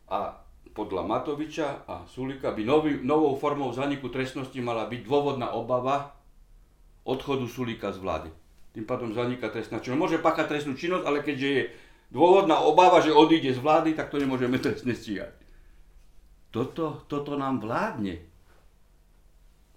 a 0.09 0.41
podľa 0.75 1.03
Matoviča 1.07 1.87
a 1.87 2.03
Sulika 2.09 2.51
by 2.51 2.63
nový, 2.65 2.91
novou 2.99 3.35
formou 3.39 3.71
zaniku 3.71 4.11
trestnosti 4.11 4.57
mala 4.59 4.89
byť 4.89 5.01
dôvodná 5.07 5.55
obava 5.55 6.14
odchodu 7.05 7.45
Sulika 7.45 7.93
z 7.93 8.01
vlády. 8.01 8.29
Tým 8.73 8.83
pádom 8.83 9.15
zaniká 9.15 9.47
trestná 9.53 9.79
činnosť. 9.79 10.01
Môže 10.01 10.17
páchať 10.19 10.51
trestnú 10.51 10.73
činnosť, 10.75 11.05
ale 11.07 11.23
keďže 11.23 11.47
je 11.47 11.63
dôvodná 12.11 12.59
obava, 12.59 12.99
že 12.99 13.15
odíde 13.15 13.55
z 13.55 13.61
vlády, 13.61 13.95
tak 13.95 14.11
to 14.11 14.19
nemôžeme 14.19 14.59
trestne 14.65 14.91
stíhať. 14.91 15.31
Toto, 16.51 17.05
toto 17.07 17.39
nám 17.39 17.63
vládne. 17.63 18.19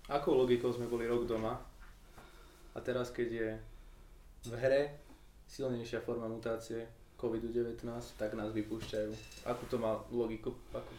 Akou 0.09 0.35
logikou 0.35 0.73
sme 0.73 0.89
boli 0.89 1.05
rok 1.05 1.29
doma 1.29 1.61
a 2.73 2.79
teraz, 2.81 3.13
keď 3.13 3.29
je 3.29 3.49
v 4.49 4.53
hre 4.57 4.83
silnejšia 5.51 6.01
forma 6.01 6.25
mutácie 6.31 6.89
COVID-19, 7.19 7.83
tak 8.15 8.39
nás 8.39 8.55
vypúšťajú. 8.55 9.11
Akú 9.51 9.67
to 9.67 9.83
má 9.83 9.99
logiku? 10.15 10.55
Ako, 10.71 10.93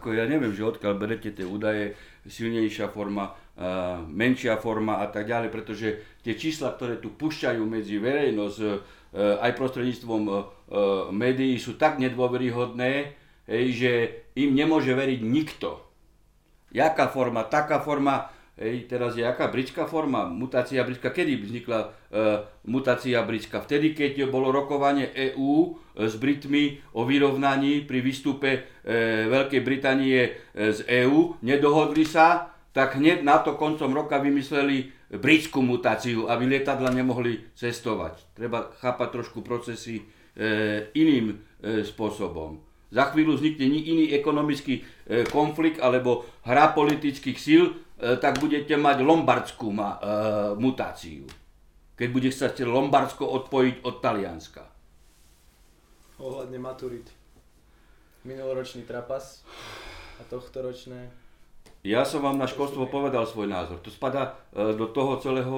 Ako 0.00 0.08
ja 0.16 0.24
neviem, 0.24 0.48
že 0.56 0.64
odkiaľ 0.64 0.96
berete 0.96 1.36
tie 1.36 1.44
údaje, 1.44 1.92
silnejšia 2.24 2.88
forma, 2.88 3.36
menšia 4.08 4.56
forma 4.56 5.04
a 5.04 5.06
tak 5.12 5.28
ďalej, 5.28 5.52
pretože 5.52 5.88
tie 6.24 6.32
čísla, 6.32 6.72
ktoré 6.72 6.96
tu 6.96 7.12
púšťajú 7.12 7.60
medzi 7.68 8.00
verejnosť, 8.00 8.58
uh, 8.64 8.74
aj 9.40 9.52
prostredníctvom 9.56 10.22
uh, 10.28 10.36
médií, 11.12 11.60
sú 11.60 11.76
tak 11.76 12.00
nedôveryhodné, 12.00 13.16
že 13.48 13.92
im 14.34 14.58
nemôže 14.58 14.90
veriť 14.90 15.20
nikto. 15.22 15.80
Jaká 16.74 17.06
forma, 17.08 17.46
taká 17.46 17.78
forma, 17.78 18.28
Hej, 18.56 18.88
teraz 18.88 19.12
je 19.12 19.20
aká 19.20 19.52
britská 19.52 19.84
forma? 19.84 20.32
Mutácia 20.32 20.80
britská. 20.80 21.12
Kedy 21.12 21.44
vznikla 21.44 21.80
e, 21.80 21.86
mutácia 22.64 23.20
britská? 23.20 23.60
Vtedy, 23.60 23.92
keď 23.92 24.32
bolo 24.32 24.48
rokovanie 24.48 25.12
EÚ 25.12 25.76
e, 25.92 26.08
s 26.08 26.16
Britmi 26.16 26.80
o 26.96 27.04
vyrovnaní 27.04 27.84
pri 27.84 28.00
výstupe 28.00 28.50
e, 28.56 28.60
Veľkej 29.28 29.60
Británie 29.60 30.20
e, 30.24 30.30
z 30.72 30.88
EÚ, 30.88 31.36
nedohodli 31.44 32.08
sa, 32.08 32.56
tak 32.72 32.96
hneď 32.96 33.20
na 33.20 33.44
to 33.44 33.60
koncom 33.60 33.92
roka 33.92 34.16
vymysleli 34.16 34.88
britskú 35.12 35.60
mutáciu, 35.60 36.24
aby 36.32 36.48
lietadla 36.48 36.96
nemohli 36.96 37.52
cestovať. 37.52 38.32
Treba 38.32 38.72
chápať 38.80 39.08
trošku 39.20 39.44
procesy 39.44 40.00
e, 40.00 40.04
iným 40.96 41.36
e, 41.60 41.84
spôsobom. 41.84 42.56
Za 42.96 43.12
chvíľu 43.12 43.36
vznikne 43.36 43.68
iný 43.68 44.16
ekonomický 44.16 44.80
e, 44.80 44.82
konflikt 45.28 45.84
alebo 45.84 46.24
hra 46.48 46.72
politických 46.72 47.36
síl, 47.36 47.76
E, 47.96 48.16
tak 48.20 48.36
budete 48.44 48.76
mať 48.76 49.00
lombardskú 49.00 49.72
e, 49.72 49.80
mutáciu. 50.60 51.24
Keď 51.96 52.08
bude 52.12 52.28
sa 52.28 52.52
Lombardsko 52.52 53.24
odpojiť 53.24 53.80
od 53.88 54.04
Talianska. 54.04 54.68
Ohľadne 56.20 56.60
maturit. 56.60 57.08
Minuloročný 58.28 58.84
trapas 58.84 59.40
a 60.20 60.22
tohto 60.28 60.60
ročné. 60.60 61.08
Ja 61.88 62.04
som 62.04 62.20
vám 62.20 62.36
na 62.36 62.44
školstvo 62.44 62.84
povedal 62.92 63.24
svoj 63.24 63.48
názor. 63.48 63.80
To 63.80 63.88
spada 63.88 64.36
e, 64.52 64.76
do 64.76 64.92
toho 64.92 65.16
celého 65.16 65.56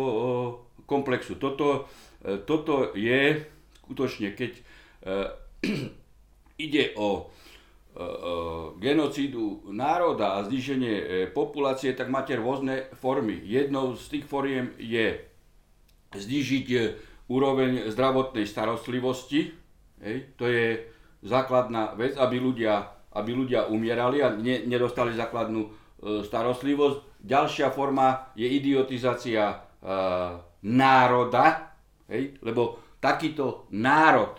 komplexu. 0.86 1.34
Toto, 1.36 1.90
toto 2.48 2.96
je 2.96 3.44
skutočne, 3.84 4.32
keď 4.32 4.56
ide 6.58 6.92
o 6.98 7.30
E, 7.98 8.04
e, 8.04 8.06
genocídu 8.78 9.66
národa 9.74 10.38
a 10.38 10.46
zniženie 10.46 10.94
e, 10.94 11.04
populácie, 11.26 11.98
tak 11.98 12.06
máte 12.06 12.38
rôzne 12.38 12.86
formy. 12.94 13.42
Jednou 13.42 13.98
z 13.98 14.06
tých 14.06 14.24
foriem 14.30 14.70
je 14.78 15.18
znižiť 16.14 16.66
úroveň 17.26 17.90
zdravotnej 17.90 18.46
starostlivosti. 18.46 19.50
Hej, 19.98 20.30
to 20.38 20.46
je 20.46 20.86
základná 21.26 21.98
vec, 21.98 22.14
aby 22.14 22.38
ľudia, 22.38 22.86
aby 23.18 23.34
ľudia 23.34 23.66
umierali 23.66 24.22
a 24.22 24.30
ne, 24.30 24.62
nedostali 24.62 25.18
základnú 25.18 25.66
starostlivosť. 26.22 27.18
Ďalšia 27.18 27.74
forma 27.74 28.30
je 28.38 28.46
idiotizácia 28.46 29.42
e, 29.48 29.56
národa, 30.70 31.74
hej, 32.06 32.38
lebo 32.46 32.94
takýto 33.02 33.66
národ, 33.74 34.38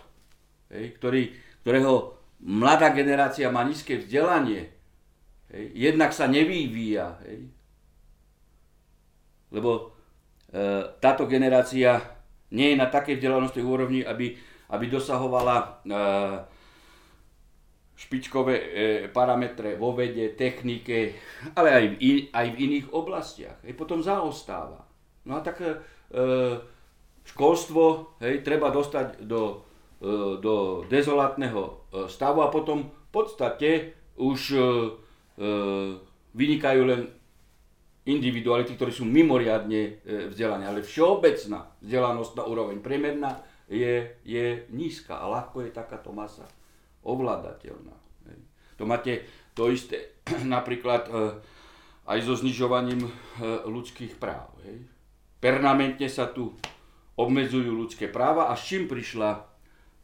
hej, 0.72 0.96
ktorý, 0.96 1.49
ktorého 1.62 2.16
mladá 2.40 2.92
generácia 2.96 3.52
má 3.52 3.68
nízke 3.68 4.00
vzdelanie, 4.00 4.80
Hej. 5.50 5.66
Jednak 5.74 6.14
sa 6.14 6.30
nevyvíja. 6.30 7.18
Hej. 7.26 7.50
Lebo 9.50 9.70
e, 10.54 10.86
táto 11.02 11.26
generácia 11.26 11.98
nie 12.54 12.74
je 12.74 12.78
na 12.78 12.86
takej 12.90 13.18
vzdelanosti 13.18 13.62
úrovni, 13.66 14.06
aby, 14.06 14.38
aby 14.70 14.86
dosahovala 14.86 15.58
e, 15.58 15.68
špičkové 17.98 18.56
e, 18.56 18.66
parametre 19.10 19.74
vo 19.74 19.98
vede, 19.98 20.38
technike, 20.38 21.18
ale 21.58 21.70
aj 21.74 21.86
v, 21.90 21.94
in, 21.98 22.18
aj 22.30 22.48
v 22.54 22.60
iných 22.70 22.88
oblastiach. 22.94 23.58
Hej, 23.66 23.74
potom 23.74 24.06
zaostáva. 24.06 24.86
No 25.26 25.34
a 25.34 25.42
tak 25.42 25.66
e, 25.66 25.82
školstvo 27.26 28.18
hej, 28.22 28.46
treba 28.46 28.70
dostať 28.70 29.26
do, 29.26 29.66
e, 29.66 29.69
do 30.40 30.88
dezolátneho 30.88 31.62
e, 31.62 31.72
stavu 32.08 32.40
a 32.40 32.48
potom 32.48 32.88
v 32.88 33.10
podstate 33.12 33.70
už 34.16 34.40
e, 34.52 34.60
e, 34.60 34.64
vynikajú 36.36 36.82
len 36.88 37.02
individuality, 38.08 38.80
ktorí 38.80 38.96
sú 38.96 39.04
mimoriadne 39.04 39.82
e, 39.82 39.92
vzdelané, 40.32 40.66
ale 40.66 40.82
všeobecná 40.82 41.76
na 41.84 42.44
úroveň 42.48 42.80
priemerná 42.80 43.44
je, 43.70 44.18
je 44.24 44.66
nízka 44.72 45.20
a 45.20 45.30
ľahko 45.30 45.68
je 45.68 45.76
takáto 45.76 46.10
masa 46.10 46.48
ovládateľná. 47.06 47.96
To 48.80 48.88
máte 48.88 49.28
to 49.52 49.68
isté 49.68 50.16
napríklad 50.56 51.12
e, 51.12 51.12
aj 52.08 52.20
so 52.24 52.34
znižovaním 52.40 53.04
e, 53.06 53.12
ľudských 53.68 54.16
práv. 54.16 54.56
Hej. 54.64 54.88
Permanentne 55.44 56.08
sa 56.08 56.32
tu 56.32 56.56
obmedzujú 57.20 57.68
ľudské 57.76 58.08
práva 58.08 58.48
a 58.48 58.56
s 58.56 58.64
čím 58.64 58.88
prišla 58.88 59.49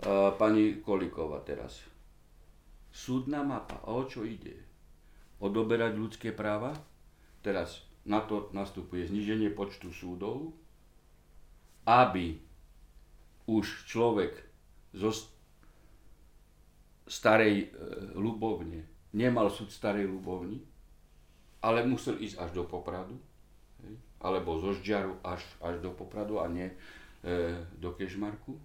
pani 0.01 0.81
Kolíková 0.81 1.39
teraz? 1.45 1.83
Súdna 2.91 3.43
mapa. 3.43 3.83
O 3.87 4.07
čo 4.07 4.23
ide? 4.23 4.55
Odoberať 5.39 5.93
ľudské 5.95 6.29
práva? 6.31 6.75
Teraz 7.43 7.83
na 8.07 8.23
to 8.23 8.49
nastupuje 8.55 9.05
zníženie 9.07 9.51
počtu 9.51 9.91
súdov, 9.91 10.55
aby 11.85 12.39
už 13.45 13.85
človek 13.85 14.41
zo 14.95 15.13
starej 17.05 17.67
e, 17.69 17.77
ľubovne 18.17 18.95
nemal 19.15 19.47
súd 19.47 19.71
starej 19.71 20.11
ľubovni, 20.11 20.59
ale 21.63 21.87
musel 21.87 22.19
ísť 22.19 22.35
až 22.35 22.49
do 22.51 22.63
Popradu, 22.67 23.15
alebo 24.19 24.59
zo 24.59 24.75
Žďaru 24.75 25.23
až, 25.23 25.41
až 25.63 25.79
do 25.79 25.95
Popradu 25.95 26.43
a 26.43 26.51
nie 26.51 26.67
e, 26.67 26.75
do 27.79 27.95
Kežmarku. 27.95 28.59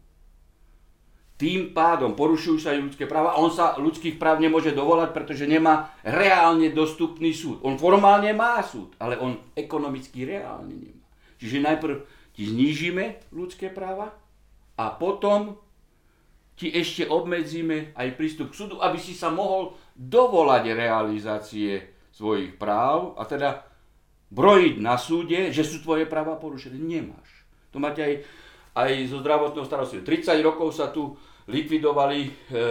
Tým 1.40 1.72
pádom 1.72 2.12
porušujú 2.12 2.60
sa 2.60 2.76
ľudské 2.76 3.08
práva 3.08 3.32
a 3.32 3.40
on 3.40 3.48
sa 3.48 3.80
ľudských 3.80 4.20
práv 4.20 4.44
nemôže 4.44 4.76
dovolať, 4.76 5.16
pretože 5.16 5.48
nemá 5.48 5.88
reálne 6.04 6.68
dostupný 6.68 7.32
súd. 7.32 7.64
On 7.64 7.80
formálne 7.80 8.28
má 8.36 8.60
súd, 8.60 8.92
ale 9.00 9.16
on 9.16 9.40
ekonomicky 9.56 10.28
reálne 10.28 10.76
nemá. 10.76 11.06
Čiže 11.40 11.64
najprv 11.64 11.96
ti 12.36 12.44
znížime 12.44 13.24
ľudské 13.32 13.72
práva 13.72 14.12
a 14.76 14.84
potom 14.92 15.56
ti 16.60 16.68
ešte 16.68 17.08
obmedzíme 17.08 17.96
aj 17.96 18.20
prístup 18.20 18.52
k 18.52 18.60
súdu, 18.60 18.76
aby 18.84 19.00
si 19.00 19.16
sa 19.16 19.32
mohol 19.32 19.72
dovolať 19.96 20.76
realizácie 20.76 21.88
svojich 22.12 22.60
práv 22.60 23.16
a 23.16 23.24
teda 23.24 23.64
brojiť 24.28 24.74
na 24.76 25.00
súde, 25.00 25.48
že 25.56 25.64
sú 25.64 25.80
tvoje 25.80 26.04
práva 26.04 26.36
porušené. 26.36 26.76
Nemáš. 26.76 27.48
To 27.72 27.80
máte 27.80 28.04
aj, 28.04 28.14
aj 28.76 28.90
zo 29.08 29.24
zdravotného 29.24 29.64
starostlivosti. 29.64 30.20
30 30.28 30.44
rokov 30.44 30.76
sa 30.76 30.92
tu 30.92 31.16
likvidovali, 31.50 32.20
e, 32.48 32.62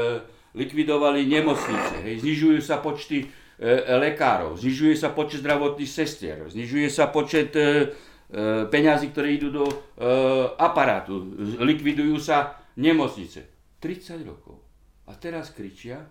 likvidovali 0.56 1.28
nemocnice, 1.28 2.08
hej, 2.08 2.24
znižujú 2.24 2.60
sa 2.64 2.80
počty 2.80 3.28
e, 3.28 3.28
lekárov, 4.00 4.56
znižuje 4.56 4.96
sa 4.96 5.12
počet 5.12 5.44
zdravotných 5.44 5.92
sestier, 5.92 6.48
znižuje 6.48 6.88
sa 6.88 7.12
počet 7.12 7.52
e, 7.60 7.92
peňazí, 8.70 9.10
ktoré 9.10 9.34
idú 9.34 9.50
do 9.50 9.66
aparátu, 10.62 11.34
likvidujú 11.66 12.22
sa 12.22 12.62
nemocnice. 12.78 13.42
30 13.82 14.22
rokov. 14.22 14.62
A 15.10 15.18
teraz 15.18 15.50
kričia, 15.50 16.06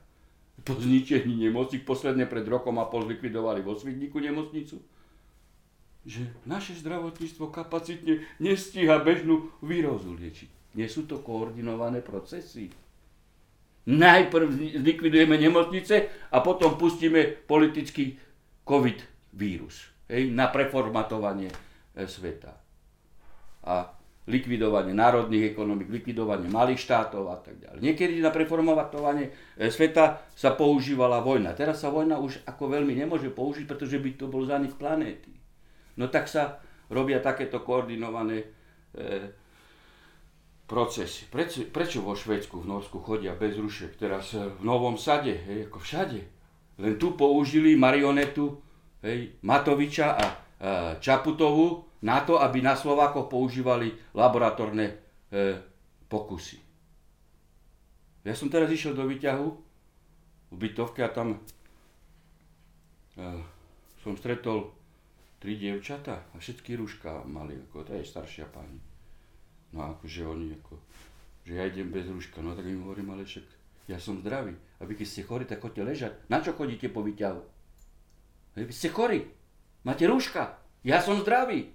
po 0.66 0.74
zničení 0.74 1.38
nemocnic, 1.38 1.86
posledne 1.86 2.26
pred 2.26 2.42
rokom 2.50 2.82
a 2.82 2.90
pol 2.90 3.06
zlikvidovali 3.06 3.62
vo 3.62 3.78
Svidníku 3.78 4.18
nemocnicu, 4.18 4.82
že 6.02 6.26
naše 6.42 6.74
zdravotníctvo 6.74 7.54
kapacitne 7.54 8.26
nestíha 8.42 8.98
bežnú 8.98 9.54
výrozu 9.62 10.18
liečiť. 10.18 10.57
Nie 10.76 10.88
sú 10.90 11.08
to 11.08 11.24
koordinované 11.24 12.04
procesy. 12.04 12.68
Najprv 13.88 14.52
zlikvidujeme 14.84 15.40
nemocnice 15.40 16.28
a 16.28 16.44
potom 16.44 16.76
pustíme 16.76 17.24
politický 17.48 18.20
COVID 18.68 18.98
vírus 19.32 19.88
hej, 20.12 20.28
na 20.28 20.52
preformatovanie 20.52 21.48
e, 21.48 22.04
sveta. 22.04 22.52
A 23.64 23.96
likvidovanie 24.28 24.92
národných 24.92 25.56
ekonomik, 25.56 25.88
likvidovanie 25.88 26.52
malých 26.52 26.84
štátov 26.84 27.32
a 27.32 27.40
tak 27.40 27.64
ďalej. 27.64 27.80
Niekedy 27.80 28.20
na 28.20 28.28
preformatovanie 28.28 29.32
e, 29.56 29.72
sveta 29.72 30.20
sa 30.36 30.52
používala 30.52 31.24
vojna. 31.24 31.56
Teraz 31.56 31.80
sa 31.80 31.88
vojna 31.88 32.20
už 32.20 32.44
ako 32.44 32.76
veľmi 32.76 32.92
nemôže 32.92 33.32
použiť, 33.32 33.64
pretože 33.64 33.96
by 33.96 34.10
to 34.20 34.28
bol 34.28 34.44
zanik 34.44 34.76
planéty. 34.76 35.32
No 35.96 36.12
tak 36.12 36.28
sa 36.28 36.60
robia 36.92 37.24
takéto 37.24 37.64
koordinované 37.64 38.44
e, 38.44 38.46
procesy. 40.68 41.24
Prečo, 41.32 41.64
prečo 41.72 42.04
vo 42.04 42.12
Švedsku, 42.12 42.60
v 42.60 42.68
Norsku 42.68 43.00
chodia 43.00 43.32
bez 43.32 43.56
rušek? 43.56 43.96
Teraz 43.96 44.36
eh, 44.36 44.44
v 44.44 44.62
Novom 44.62 45.00
Sade, 45.00 45.32
hej, 45.32 45.72
ako 45.72 45.80
všade. 45.80 46.20
Len 46.78 46.94
tu 47.00 47.16
použili 47.16 47.74
marionetu 47.74 48.60
hej, 49.02 49.34
Matoviča 49.42 50.14
a, 50.14 50.14
a 50.14 50.26
Čaputovu 51.02 51.88
na 52.02 52.22
to, 52.22 52.38
aby 52.38 52.62
na 52.62 52.78
Slovákoch 52.78 53.26
používali 53.26 53.90
laboratórne 54.14 54.86
e, 54.86 54.94
pokusy. 56.06 56.58
Ja 58.22 58.34
som 58.38 58.46
teraz 58.46 58.70
išiel 58.70 58.94
do 58.94 59.02
výťahu 59.08 59.46
v 60.54 60.56
bytovke 60.56 61.02
a 61.02 61.10
tam 61.10 61.34
e, 61.34 61.38
som 63.98 64.14
stretol 64.14 64.70
tri 65.42 65.58
dievčata 65.58 66.30
a 66.30 66.36
všetky 66.38 66.78
rúška 66.78 67.26
mali, 67.26 67.58
ako 67.58 67.82
to 67.82 67.98
je 67.98 68.06
staršia 68.06 68.46
pani. 68.46 68.87
No 69.72 69.96
akože 69.96 70.24
oni 70.24 70.56
ako, 70.60 70.80
že 71.44 71.52
ja 71.60 71.68
idem 71.68 71.92
bez 71.92 72.08
rúška, 72.08 72.40
no 72.40 72.56
tak 72.56 72.64
im 72.64 72.84
hovorím, 72.84 73.12
ale 73.12 73.28
však 73.28 73.44
ja 73.88 74.00
som 74.00 74.20
zdravý. 74.20 74.56
A 74.80 74.88
vy 74.88 74.96
keď 74.96 75.06
ste 75.08 75.22
chorí, 75.24 75.44
tak 75.44 75.60
chodte 75.60 75.84
ležať. 75.84 76.16
Na 76.32 76.40
čo 76.40 76.56
chodíte 76.56 76.88
po 76.88 77.04
výťahu? 77.04 77.40
Vy 78.58 78.74
ste 78.74 78.88
chorí, 78.88 79.28
máte 79.84 80.08
rúška, 80.08 80.56
ja 80.82 80.98
som 81.04 81.20
zdravý. 81.20 81.70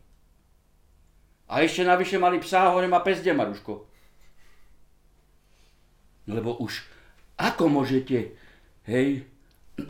A 1.48 1.62
ešte 1.62 1.86
navyše 1.86 2.18
mali 2.18 2.42
psa, 2.42 2.72
hovorím, 2.74 2.98
a 2.98 3.04
pes 3.06 3.22
kde 3.22 3.38
má 3.38 3.46
rúško? 3.46 3.86
Lebo 6.26 6.56
už, 6.58 6.82
ako 7.36 7.68
môžete, 7.68 8.34
hej, 8.88 9.28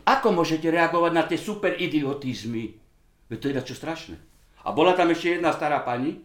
ako 0.03 0.33
môžete 0.33 0.67
reagovať 0.67 1.11
na 1.13 1.23
tie 1.23 1.37
super 1.37 1.77
idiotizmy? 1.77 2.73
Veď 3.29 3.37
to 3.39 3.47
je 3.49 3.73
čo 3.73 3.75
strašné. 3.77 4.15
A 4.63 4.71
bola 4.71 4.95
tam 4.95 5.11
ešte 5.11 5.37
jedna 5.37 5.53
stará 5.53 5.83
pani, 5.83 6.23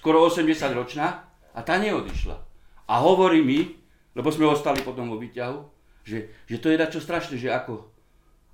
skoro 0.00 0.24
80 0.24 0.56
ročná 0.72 1.28
a 1.52 1.60
tá 1.60 1.76
neodišla. 1.76 2.40
A 2.88 2.94
hovorí 3.04 3.44
mi, 3.44 3.76
lebo 4.16 4.32
sme 4.32 4.48
ostali 4.48 4.80
potom 4.80 5.12
vo 5.12 5.20
výťahu, 5.20 5.60
že, 6.08 6.32
že 6.48 6.56
to 6.56 6.72
je 6.72 6.80
dačo 6.80 7.04
strašné, 7.04 7.36
že 7.36 7.52
ako, 7.52 7.84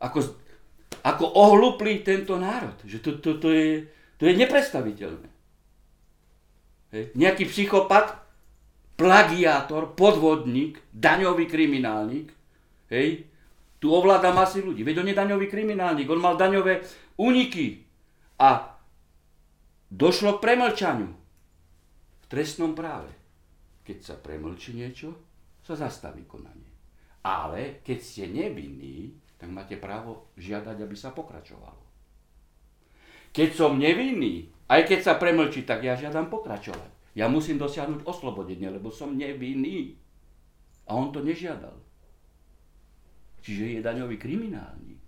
ako, 0.03 0.35
ako 1.07 1.25
ohluplý 1.25 2.03
tento 2.03 2.35
národ. 2.35 2.75
Že 2.83 2.99
to, 2.99 3.11
to, 3.23 3.31
to, 3.39 3.49
je, 3.55 3.87
to 4.19 4.27
je 4.27 4.35
nepredstaviteľné. 4.35 5.31
Hej. 6.91 7.05
Nejaký 7.15 7.47
psychopat, 7.47 8.27
plagiátor, 8.99 9.95
podvodník, 9.95 10.83
daňový 10.91 11.47
kriminálnik, 11.47 12.35
hej, 12.91 13.31
tu 13.79 13.95
ovláda 13.95 14.35
masy 14.35 14.67
ľudí. 14.67 14.83
Veď 14.83 15.07
on 15.07 15.11
je 15.15 15.21
daňový 15.21 15.47
kriminálnik, 15.47 16.11
on 16.11 16.19
mal 16.19 16.35
daňové 16.35 16.83
úniky 17.23 17.87
a 18.43 18.75
došlo 19.95 20.37
k 20.37 20.43
premlčaniu 20.43 21.26
v 22.27 22.31
trestnom 22.35 22.75
práve. 22.75 23.15
Keď 23.87 23.99
sa 24.03 24.15
premlčí 24.19 24.75
niečo, 24.75 25.15
sa 25.63 25.79
zastaví 25.79 26.27
konanie. 26.27 26.75
Ale 27.23 27.79
keď 27.87 27.99
ste 28.03 28.27
nevinní, 28.27 29.15
tak 29.39 29.55
máte 29.55 29.79
právo 29.79 30.35
žiadať, 30.35 30.83
aby 30.83 30.97
sa 30.99 31.15
pokračovalo. 31.15 31.87
Keď 33.31 33.49
som 33.55 33.79
nevinný, 33.79 34.51
aj 34.67 34.91
keď 34.91 35.01
sa 35.07 35.15
premlčí, 35.15 35.63
tak 35.63 35.87
ja 35.87 35.95
žiadam 35.95 36.27
pokračovať. 36.27 37.15
Ja 37.15 37.31
musím 37.31 37.63
dosiahnuť 37.63 38.03
oslobodenie, 38.03 38.75
lebo 38.75 38.91
som 38.91 39.15
nevinný. 39.15 39.95
A 40.91 40.99
on 40.99 41.15
to 41.15 41.23
nežiadal. 41.23 41.79
Čiže 43.47 43.79
je 43.79 43.87
daňový 43.87 44.19
kriminálnik. 44.19 45.03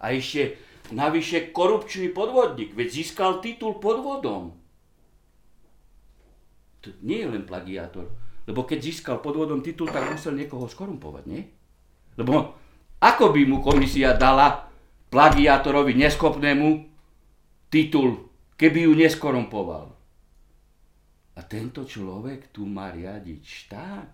A 0.00 0.16
ešte 0.16 0.56
navyše 0.96 1.52
korupčný 1.52 2.08
podvodník, 2.16 2.72
veď 2.72 2.88
získal 2.88 3.44
titul 3.44 3.76
podvodom 3.76 4.61
nie 7.04 7.22
je 7.22 7.28
len 7.30 7.44
plagiátor. 7.46 8.10
Lebo 8.42 8.66
keď 8.66 8.78
získal 8.82 9.22
podvodom 9.22 9.62
titul, 9.62 9.86
tak 9.86 10.10
musel 10.10 10.34
niekoho 10.34 10.66
skorumpovať, 10.66 11.24
nie? 11.30 11.42
Lebo 12.18 12.58
ako 12.98 13.30
by 13.30 13.42
mu 13.46 13.62
komisia 13.62 14.14
dala 14.14 14.66
plagiátorovi 15.10 15.94
neschopnému 15.94 16.68
titul, 17.70 18.30
keby 18.58 18.90
ju 18.90 18.92
neskorumpoval. 18.98 19.94
A 21.32 21.40
tento 21.46 21.86
človek 21.88 22.52
tu 22.52 22.68
má 22.68 22.92
riadiť 22.92 23.40
štát, 23.40 24.08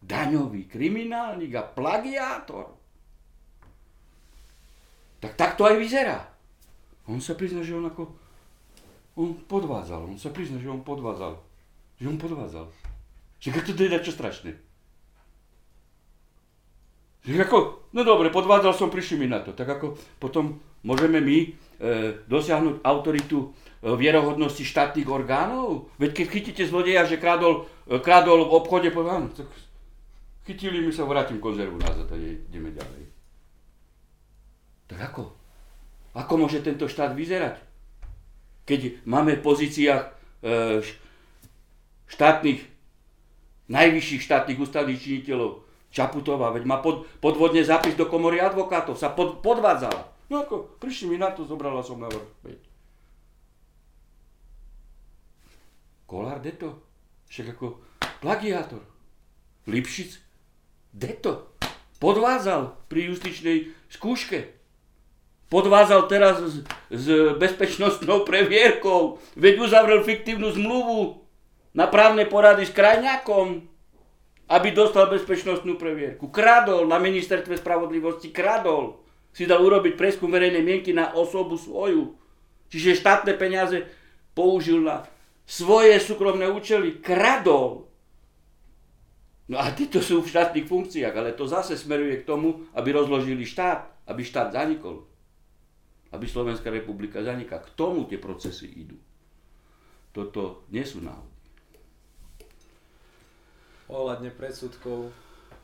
daňový 0.00 0.70
kriminálnik 0.70 1.52
a 1.58 1.64
plagiátor. 1.66 2.78
Tak 5.20 5.36
tak 5.36 5.60
to 5.60 5.68
aj 5.68 5.76
vyzerá. 5.76 6.24
On 7.10 7.20
sa 7.20 7.36
prizná, 7.36 7.60
že 7.60 7.76
on 7.76 7.84
ako... 7.84 8.08
On 9.20 9.36
podvádzal, 9.36 10.06
on 10.06 10.16
sa 10.16 10.32
prizná, 10.32 10.56
že 10.56 10.70
on 10.70 10.80
podvádzal. 10.80 11.49
Že 12.00 12.08
on 12.08 12.18
podvádzal. 12.18 12.66
Že 13.40 13.76
to 13.76 13.82
je 13.84 14.00
čo 14.08 14.12
strašné. 14.16 14.56
Že 17.20 17.44
ako, 17.44 17.92
no 17.92 18.00
dobre, 18.00 18.32
podvádzal 18.32 18.72
som, 18.72 18.88
prišli 18.88 19.20
mi 19.20 19.26
na 19.28 19.44
to. 19.44 19.52
Tak 19.52 19.68
ako 19.68 20.00
potom 20.16 20.56
môžeme 20.80 21.20
my 21.20 21.38
e, 21.44 21.48
dosiahnuť 22.24 22.80
autoritu 22.80 23.52
e, 23.84 23.92
vierohodnosti 23.92 24.64
štátnych 24.64 25.04
orgánov? 25.04 25.92
Veď 26.00 26.24
keď 26.24 26.26
chytíte 26.32 26.64
zlodeja, 26.64 27.04
že 27.04 27.20
krádol, 27.20 27.68
e, 27.84 28.00
krádol 28.00 28.48
v 28.48 28.54
obchode, 28.56 28.88
poviem, 28.88 29.28
tak 29.36 29.52
chytili 30.48 30.80
mi 30.80 30.96
sa, 30.96 31.04
vrátim 31.04 31.36
konzervu 31.36 31.76
nazad 31.76 32.08
a 32.08 32.16
ideme 32.16 32.72
ďalej. 32.72 33.04
Tak 34.88 35.00
ako? 35.12 35.22
Ako 36.16 36.32
môže 36.40 36.64
tento 36.64 36.88
štát 36.88 37.12
vyzerať? 37.12 37.60
Keď 38.64 39.04
máme 39.04 39.36
v 39.36 39.44
pozíciách 39.44 40.02
e, 40.08 40.10
štátnych, 42.10 42.60
najvyšších 43.70 44.22
štátnych 44.26 44.58
ústavných 44.58 44.98
činiteľov, 44.98 45.62
Čaputová, 45.90 46.54
veď 46.54 46.70
má 46.70 46.78
pod, 46.78 47.10
podvodne 47.18 47.66
zápis 47.66 47.98
do 47.98 48.06
komory 48.06 48.38
advokátov, 48.38 48.94
sa 48.94 49.10
pod, 49.10 49.42
podvádzala. 49.42 50.06
No 50.30 50.46
ako, 50.46 50.78
prišli 50.78 51.14
mi 51.14 51.16
na 51.18 51.34
to, 51.34 51.42
zobrala 51.42 51.82
som 51.82 51.98
na 51.98 52.06
vrch. 52.06 52.54
Kolár, 56.06 56.38
deto? 56.38 56.78
Však 57.26 57.58
ako 57.58 57.82
plagiátor. 58.22 58.82
Lipšic, 59.66 60.22
deto? 60.94 61.58
Podvádzal 61.98 62.86
pri 62.86 63.10
justičnej 63.10 63.74
skúške 63.90 64.60
podvázal 65.50 66.06
teraz 66.06 66.38
s, 66.38 66.54
s 66.88 67.06
bezpečnostnou 67.36 68.22
previerkou, 68.22 69.18
veď 69.34 69.66
uzavrel 69.66 70.06
fiktívnu 70.06 70.54
zmluvu 70.54 71.26
na 71.74 71.86
právne 71.86 72.26
porady 72.26 72.66
s 72.66 72.72
krajňakom, 72.74 73.62
aby 74.50 74.68
dostal 74.74 75.06
bezpečnostnú 75.06 75.78
previerku. 75.78 76.28
Kradol 76.28 76.90
na 76.90 76.98
ministerstve 76.98 77.58
spravodlivosti, 77.58 78.34
kradol. 78.34 78.98
Si 79.30 79.46
dal 79.46 79.62
urobiť 79.62 79.94
preskum 79.94 80.26
verejnej 80.26 80.66
mienky 80.66 80.90
na 80.90 81.14
osobu 81.14 81.54
svoju. 81.54 82.18
Čiže 82.66 82.98
štátne 82.98 83.38
peniaze 83.38 83.86
použil 84.34 84.82
na 84.82 85.06
svoje 85.46 85.94
súkromné 86.02 86.50
účely. 86.50 86.98
Kradol. 86.98 87.86
No 89.46 89.62
a 89.62 89.70
títo 89.70 90.02
sú 90.02 90.22
v 90.22 90.30
štátnych 90.30 90.66
funkciách, 90.66 91.14
ale 91.14 91.30
to 91.34 91.46
zase 91.46 91.78
smeruje 91.78 92.22
k 92.22 92.26
tomu, 92.26 92.66
aby 92.74 92.90
rozložili 92.90 93.46
štát, 93.46 94.10
aby 94.10 94.22
štát 94.26 94.50
zanikol 94.50 95.10
aby 96.10 96.26
Slovenská 96.26 96.70
republika 96.70 97.22
zanikla. 97.22 97.62
K 97.62 97.74
tomu 97.78 98.06
tie 98.06 98.18
procesy 98.18 98.66
idú. 98.66 98.98
Toto 100.10 100.66
nie 100.74 100.82
sú 100.82 100.98
náhody. 100.98 101.29
Ohľadne 103.90 104.30
predsudkov 104.30 105.10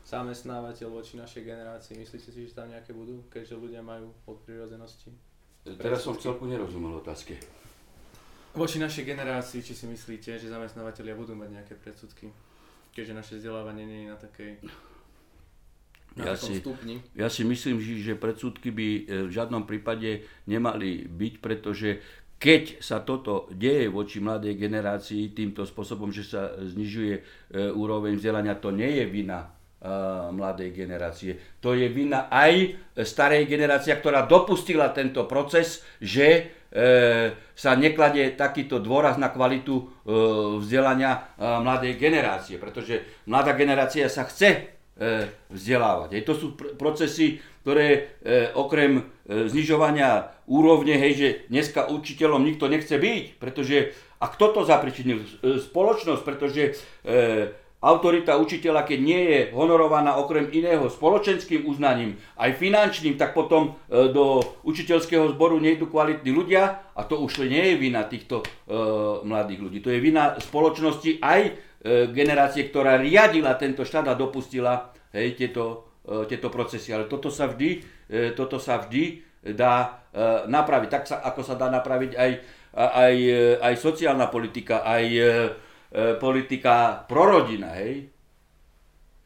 zamestnávateľ 0.03 0.87
voči 0.91 1.15
našej 1.15 1.47
generácii, 1.47 1.99
myslíte 1.99 2.29
si, 2.31 2.47
že 2.47 2.55
tam 2.55 2.67
nejaké 2.67 2.91
budú, 2.91 3.23
keďže 3.31 3.55
ľudia 3.55 3.79
majú 3.79 4.11
od 4.27 4.37
prirodzenosti? 4.43 5.15
Teraz 5.63 6.03
som 6.03 6.15
celku 6.15 6.47
nerozumel 6.47 6.99
otázke. 6.99 7.39
Voči 8.55 8.79
našej 8.79 9.03
generácii, 9.03 9.59
či 9.63 9.75
si 9.75 9.87
myslíte, 9.87 10.39
že 10.39 10.47
zamestnávateľia 10.47 11.15
budú 11.15 11.35
mať 11.35 11.49
nejaké 11.59 11.73
predsudky? 11.79 12.31
Keďže 12.95 13.13
naše 13.13 13.33
vzdelávanie 13.39 13.83
nie 13.83 13.99
je 14.03 14.11
na 14.11 14.17
takej 14.17 14.51
ja 16.17 16.33
si, 16.33 16.57
ja 17.13 17.29
si 17.29 17.45
myslím, 17.45 17.77
že 17.77 18.17
predsudky 18.17 18.73
by 18.73 18.87
e, 18.89 19.01
v 19.29 19.31
žiadnom 19.31 19.69
prípade 19.69 20.25
nemali 20.49 21.05
byť, 21.05 21.33
pretože 21.37 22.01
keď 22.37 22.79
sa 22.85 23.01
toto 23.01 23.49
deje 23.49 23.89
voči 23.89 24.21
mladej 24.21 24.53
generácii 24.53 25.33
týmto 25.33 25.65
spôsobom, 25.65 26.13
že 26.13 26.21
sa 26.21 26.53
znižuje 26.53 27.15
e, 27.17 27.21
úroveň 27.73 28.17
vzdelania, 28.17 28.61
to 28.61 28.69
nie 28.69 29.01
je 29.01 29.05
vina 29.09 29.41
e, 29.41 29.47
mladej 30.29 30.69
generácie. 30.69 31.57
To 31.65 31.73
je 31.73 31.89
vina 31.89 32.29
aj 32.29 32.77
starej 33.01 33.49
generácie, 33.49 33.97
ktorá 33.97 34.29
dopustila 34.29 34.93
tento 34.93 35.25
proces, 35.25 35.81
že 35.97 36.53
sa 37.55 37.79
nekladie 37.79 38.35
takýto 38.35 38.83
dôraz 38.83 39.15
na 39.15 39.31
kvalitu 39.31 39.87
vzdelania 40.59 41.31
mladej 41.39 41.95
generácie. 41.95 42.59
Pretože 42.59 43.23
mladá 43.23 43.55
generácia 43.55 44.11
sa 44.11 44.27
chce 44.27 44.76
E, 44.76 44.76
vzdelávať. 45.53 46.09
Hej, 46.17 46.23
to 46.25 46.33
sú 46.33 46.47
pr- 46.57 46.73
procesy, 46.73 47.37
ktoré 47.67 48.15
e, 48.23 48.47
okrem 48.55 49.03
e, 49.27 49.51
znižovania 49.51 50.31
úrovne, 50.47 50.95
hej, 50.95 51.13
že 51.13 51.27
dneska 51.51 51.91
učiteľom 51.91 52.47
nikto 52.47 52.71
nechce 52.71 52.95
byť, 52.95 53.37
pretože 53.43 53.91
a 54.17 54.31
kto 54.31 54.55
to 54.55 54.61
zapričinil? 54.63 55.19
E, 55.19 55.59
spoločnosť, 55.59 56.23
pretože 56.23 56.63
e, 56.63 56.71
autorita 57.83 58.39
učiteľa, 58.41 58.87
keď 58.87 58.99
nie 59.03 59.21
je 59.21 59.39
honorovaná 59.53 60.17
okrem 60.17 60.49
iného 60.49 60.89
spoločenským 60.89 61.69
uznaním, 61.69 62.17
aj 62.39 62.57
finančným, 62.57 63.19
tak 63.19 63.37
potom 63.37 63.75
e, 63.91 64.09
do 64.09 64.41
učiteľského 64.63 65.35
zboru 65.37 65.61
nejdu 65.61 65.91
kvalitní 65.91 66.31
ľudia 66.31 66.87
a 66.95 67.01
to 67.05 67.21
už 67.21 67.45
nie 67.45 67.61
je 67.61 67.75
vina 67.77 68.07
týchto 68.07 68.41
e, 68.41 68.45
mladých 69.27 69.59
ľudí. 69.59 69.77
To 69.83 69.93
je 69.93 69.99
vina 70.01 70.39
spoločnosti 70.41 71.21
aj 71.21 71.41
E, 71.51 71.66
generácie, 71.85 72.67
ktorá 72.67 72.97
riadila 72.97 73.53
tento 73.53 73.85
štát 73.85 74.09
a 74.09 74.17
dopustila 74.17 74.89
hej, 75.13 75.37
tieto, 75.37 75.93
e, 76.03 76.25
tieto 76.25 76.49
procesy. 76.49 76.89
Ale 76.89 77.05
toto 77.05 77.29
sa 77.29 77.47
vždy, 77.47 77.69
e, 78.09 78.33
toto 78.33 78.57
sa 78.57 78.81
vždy 78.81 79.23
dá 79.53 80.03
napraviť. 80.49 80.89
Tak 80.89 81.03
sa, 81.05 81.15
ako 81.21 81.45
sa 81.45 81.55
dá 81.55 81.69
napraviť 81.69 82.17
aj, 82.17 82.31
aj, 82.73 83.15
aj 83.61 83.73
sociálna 83.77 84.33
politika, 84.33 84.81
aj 84.81 85.05
politika 86.17 87.05
prorodina. 87.05 87.77
Hej? 87.77 88.11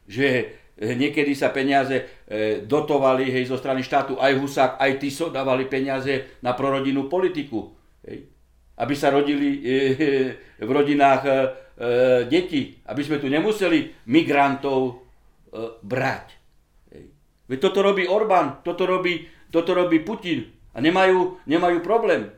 Že 0.04 0.28
niekedy 0.94 1.32
sa 1.32 1.48
peniaze 1.48 2.28
dotovali 2.68 3.34
hej, 3.34 3.48
zo 3.48 3.56
strany 3.56 3.80
štátu, 3.82 4.20
aj 4.20 4.36
Husák, 4.36 4.72
aj 4.78 5.00
Tiso 5.00 5.32
dávali 5.32 5.64
peniaze 5.66 6.38
na 6.44 6.52
prorodinnú 6.52 7.08
politiku. 7.08 7.72
Hej? 8.04 8.28
Aby 8.76 8.94
sa 8.94 9.10
rodili 9.10 9.58
v 10.60 10.70
rodinách 10.70 11.24
e, 11.82 12.24
deti, 12.30 12.78
aby 12.86 13.02
sme 13.02 13.18
tu 13.18 13.26
nemuseli 13.26 14.06
migrantov 14.06 14.80
e, 14.86 14.94
brať. 15.82 16.26
Veď 17.50 17.58
toto 17.58 17.82
robí 17.82 18.06
Orbán, 18.06 18.62
toto 18.62 18.86
robí, 18.86 19.26
toto 19.50 19.74
robí 19.74 20.00
Putin 20.00 20.46
a 20.72 20.78
nemajú, 20.78 21.42
nemajú 21.44 21.82
problém. 21.82 22.30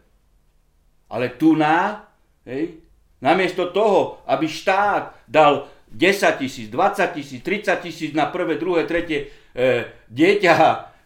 Ale 1.13 1.37
tu 1.37 1.55
na, 1.55 2.09
hej, 2.49 2.81
namiesto 3.21 3.71
toho, 3.71 4.25
aby 4.27 4.49
štát 4.49 5.29
dal 5.29 5.69
10 5.93 6.43
tisíc, 6.43 6.67
20 6.73 7.15
tisíc, 7.15 7.41
30 7.45 7.85
tisíc 7.85 8.11
na 8.11 8.27
prvé, 8.27 8.59
druhé, 8.59 8.89
tretie 8.89 9.31
e, 9.55 9.87
dieťa, 10.11 10.57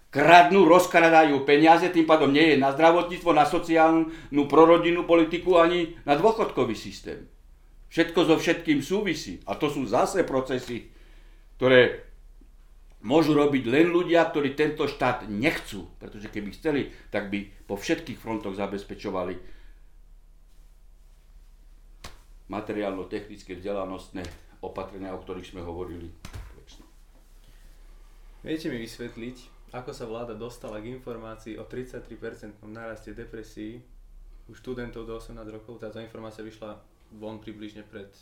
kradnú, 0.09 0.64
rozkradajú 0.64 1.44
peniaze, 1.44 1.92
tým 1.92 2.09
pádom 2.09 2.33
nie 2.33 2.57
je 2.57 2.57
na 2.57 2.72
zdravotníctvo, 2.72 3.31
na 3.37 3.44
sociálnu, 3.44 4.09
prorodinnú 4.48 5.05
politiku 5.05 5.61
ani 5.61 6.01
na 6.09 6.16
dôchodkový 6.16 6.72
systém. 6.72 7.29
Všetko 7.88 8.20
so 8.29 8.37
všetkým 8.37 8.85
súvisí. 8.85 9.40
A 9.48 9.57
to 9.57 9.72
sú 9.72 9.88
zase 9.88 10.24
procesy, 10.24 10.92
ktoré 11.57 12.09
môžu 13.01 13.33
robiť 13.33 13.64
len 13.64 13.88
ľudia, 13.88 14.29
ktorí 14.29 14.53
tento 14.53 14.85
štát 14.85 15.24
nechcú. 15.31 15.88
Pretože 15.96 16.29
keby 16.29 16.53
chceli, 16.53 16.92
tak 17.09 17.33
by 17.33 17.48
po 17.64 17.81
všetkých 17.81 18.20
frontoch 18.20 18.57
zabezpečovali 18.57 19.59
materiálno-technické 22.48 23.61
vzdelanostné 23.61 24.24
opatrenia, 24.64 25.12
o 25.12 25.20
ktorých 25.20 25.53
sme 25.53 25.62
hovorili. 25.62 26.09
Viete 28.38 28.70
mi 28.70 28.79
vysvetliť, 28.81 29.37
ako 29.77 29.90
sa 29.92 30.09
vláda 30.09 30.33
dostala 30.33 30.81
k 30.81 30.94
informácii 30.96 31.61
o 31.61 31.68
33% 31.68 32.64
náraste 32.64 33.12
depresí 33.12 33.83
u 34.48 34.57
študentov 34.57 35.05
do 35.05 35.20
18 35.20 35.37
rokov? 35.53 35.77
Táto 35.83 36.01
informácia 36.01 36.40
vyšla 36.40 36.81
von 37.16 37.40
približne 37.40 37.87
pred 37.88 38.12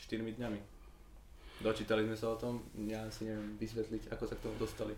4 0.00 0.24
dňami. 0.24 0.60
Dočítali 1.60 2.02
sme 2.02 2.16
sa 2.18 2.34
o 2.34 2.40
tom, 2.40 2.64
ja 2.88 3.06
si 3.12 3.30
neviem 3.30 3.54
vysvetliť, 3.60 4.10
ako 4.10 4.24
sa 4.26 4.34
k 4.34 4.44
tomu 4.44 4.56
dostali. 4.58 4.94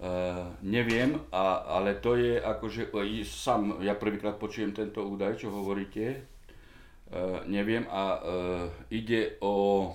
Uh, 0.00 0.48
neviem, 0.64 1.12
a, 1.28 1.76
ale 1.76 2.00
to 2.00 2.16
je 2.16 2.40
akože, 2.40 2.88
sám 3.22 3.84
ja 3.84 3.92
prvýkrát 3.92 4.40
počujem 4.40 4.72
tento 4.72 5.04
údaj, 5.04 5.36
čo 5.36 5.52
hovoríte, 5.52 6.24
uh, 7.12 7.44
neviem 7.44 7.84
a 7.84 8.02
uh, 8.16 8.20
ide 8.88 9.36
o 9.44 9.92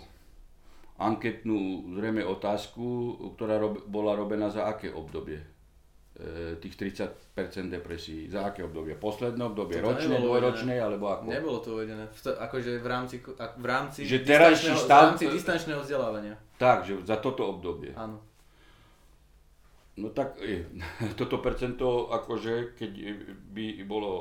anketnú 0.95 1.91
zrejme 1.97 2.23
otázku, 2.23 3.17
ktorá 3.35 3.59
rob, 3.59 3.83
bola 3.89 4.15
robená 4.15 4.47
za 4.47 4.69
aké 4.69 4.93
obdobie? 4.93 5.54
E, 6.15 6.55
tých 6.57 6.75
30% 6.75 7.11
depresí? 7.67 8.27
Za 8.27 8.47
aké 8.47 8.63
obdobie? 8.63 8.95
Posledné 8.95 9.43
obdobie? 9.43 9.79
To 9.79 9.91
Ročné, 9.91 10.15
dvojročné, 10.17 10.73
alebo 10.75 11.11
ako? 11.11 11.27
Nebolo 11.27 11.59
to 11.59 11.75
uvedené. 11.75 12.07
V 12.09 12.19
to, 12.23 12.31
akože 12.33 12.79
v 12.79 12.87
rámci, 12.87 13.15
v 13.57 13.65
rámci, 13.65 13.99
Že 14.03 14.23
distančného- 14.23 14.79
stav- 14.79 14.99
v 14.99 15.09
rámci 15.11 15.25
distančného 15.27 15.79
vzdelávania. 15.83 16.35
Tak, 16.55 16.87
že 16.87 16.93
za 17.03 17.19
toto 17.19 17.51
obdobie. 17.51 17.91
Áno. 17.93 18.23
No 19.95 20.11
tak 20.11 20.35
toto 21.19 21.39
percento, 21.39 22.11
akože 22.11 22.75
keď 22.75 22.91
by 23.55 23.65
bolo 23.87 24.11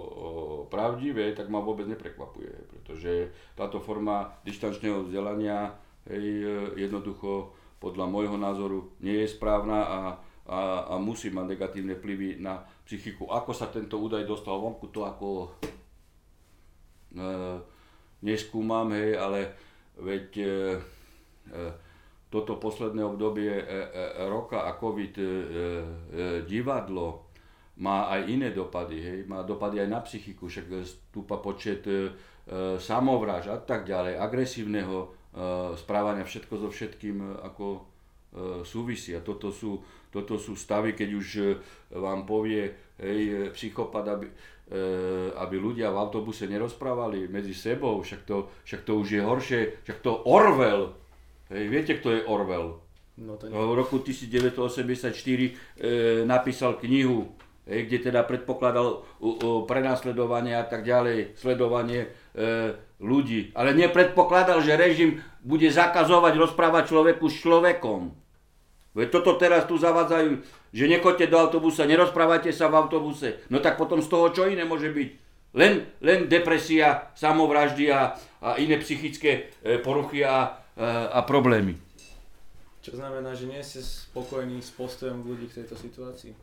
pravdivé, 0.71 1.35
tak 1.35 1.51
ma 1.51 1.59
vôbec 1.59 1.87
neprekvapuje, 1.87 2.51
pretože 2.71 3.35
táto 3.55 3.83
forma 3.83 4.35
dištančného 4.47 5.07
vzdelania 5.07 5.75
hej, 6.07 6.47
jednoducho 6.79 7.51
podľa 7.83 8.07
môjho 8.07 8.39
názoru 8.39 8.95
nie 9.03 9.27
je 9.27 9.29
správna 9.29 9.79
a, 9.83 9.99
a, 10.45 10.93
a 10.93 10.95
musí 11.01 11.33
mať 11.33 11.57
negatívne 11.57 11.97
vplyvy 11.97 12.41
na 12.41 12.61
psychiku. 12.85 13.33
Ako 13.33 13.57
sa 13.57 13.73
tento 13.73 13.97
údaj 13.97 14.29
dostal 14.29 14.61
vonku, 14.61 14.93
to 14.93 15.09
ako 15.09 15.49
e, 17.17 17.29
neskúmam, 18.25 18.93
hej, 18.93 19.17
ale 19.17 19.41
veď 20.01 20.29
e, 20.37 20.45
e, 21.49 21.69
toto 22.29 22.59
posledné 22.59 23.01
obdobie 23.07 23.53
e, 23.53 23.65
e, 23.65 23.73
roka 24.27 24.67
a 24.67 24.77
COVID 24.77 25.15
e, 25.17 25.23
e, 25.23 25.29
divadlo 26.45 27.31
má 27.75 28.07
aj 28.07 28.21
iné 28.31 28.55
dopady, 28.55 28.99
hej, 29.03 29.19
má 29.27 29.43
dopady 29.43 29.83
aj 29.83 29.89
na 29.91 30.01
psychiku, 30.03 30.47
však 30.47 30.67
stúpa 30.87 31.43
počet 31.43 31.83
e, 31.91 31.91
e, 31.91 32.79
samovraž 32.79 33.51
a 33.51 33.59
tak 33.59 33.83
ďalej, 33.83 34.15
agresívneho 34.19 34.97
e, 35.03 35.07
správania, 35.75 36.23
všetko 36.23 36.55
so 36.55 36.69
všetkým 36.71 37.17
e, 37.19 37.29
ako 37.43 37.67
e, 37.75 37.81
súvisí. 38.63 39.11
A 39.15 39.27
toto 39.27 39.51
sú, 39.51 39.83
toto 40.15 40.39
sú 40.39 40.55
stavy, 40.55 40.95
keď 40.95 41.09
už 41.19 41.27
e, 41.35 41.43
vám 41.99 42.23
povie 42.23 42.71
hej, 43.03 43.21
e, 43.27 43.35
psychopat, 43.51 44.07
aby, 44.07 44.27
e, 44.31 44.35
aby 45.35 45.57
ľudia 45.59 45.91
v 45.91 45.99
autobuse 45.99 46.47
nerozprávali 46.47 47.27
medzi 47.27 47.51
sebou, 47.51 47.99
však 47.99 48.23
to, 48.23 48.47
však 48.63 48.87
to 48.87 48.93
už 48.95 49.09
je 49.19 49.23
horšie, 49.27 49.61
však 49.83 49.99
to 49.99 50.23
Orwell, 50.31 50.95
hej, 51.51 51.67
viete, 51.67 51.99
kto 51.99 52.15
je 52.15 52.23
Orwell? 52.31 52.85
No 53.15 53.39
to 53.39 53.47
nie. 53.47 53.55
v 53.55 53.75
roku 53.79 54.03
1984 54.03 55.15
e, 55.15 55.51
napísal 56.27 56.79
knihu, 56.83 57.31
e, 57.63 57.87
kde 57.87 58.11
teda 58.11 58.27
predpokladal 58.27 59.07
u, 59.23 59.31
u, 59.39 59.51
prenasledovanie 59.71 60.59
a 60.59 60.67
tak 60.67 60.83
ďalej, 60.83 61.39
sledovanie 61.39 62.11
e, 62.35 62.75
ľudí. 62.99 63.55
Ale 63.55 63.71
nepredpokladal, 63.71 64.59
že 64.67 64.75
režim 64.75 65.23
bude 65.47 65.71
zakazovať 65.71 66.35
rozprávať 66.35 66.91
človeku 66.91 67.31
s 67.31 67.37
človekom. 67.39 68.24
Veď 68.95 69.11
toto 69.11 69.35
teraz 69.35 69.67
tu 69.67 69.75
zavádzajú, 69.75 70.31
že 70.71 70.85
nechoďte 70.87 71.27
do 71.27 71.37
autobusa, 71.43 71.83
nerozprávajte 71.83 72.55
sa 72.55 72.71
v 72.71 72.79
autobuse. 72.79 73.43
No 73.51 73.59
tak 73.59 73.75
potom 73.75 73.99
z 73.99 74.07
toho 74.07 74.31
čo 74.31 74.47
iné 74.47 74.63
môže 74.63 74.95
byť? 74.95 75.11
Len, 75.55 75.87
len 76.03 76.27
depresia, 76.31 77.11
samovraždy 77.15 77.91
a, 77.91 78.15
a 78.43 78.59
iné 78.59 78.79
psychické 78.83 79.55
e, 79.63 79.79
poruchy 79.79 80.23
a, 80.27 80.51
a, 80.79 81.15
a 81.15 81.21
problémy. 81.23 81.79
Čo 82.83 82.99
znamená, 82.99 83.35
že 83.35 83.47
nie 83.47 83.63
ste 83.63 83.83
spokojní 83.83 84.63
s 84.63 84.75
postojom 84.75 85.23
ľudí 85.27 85.47
k 85.51 85.63
tejto 85.63 85.79
situácii? 85.79 86.35
E, 86.35 86.39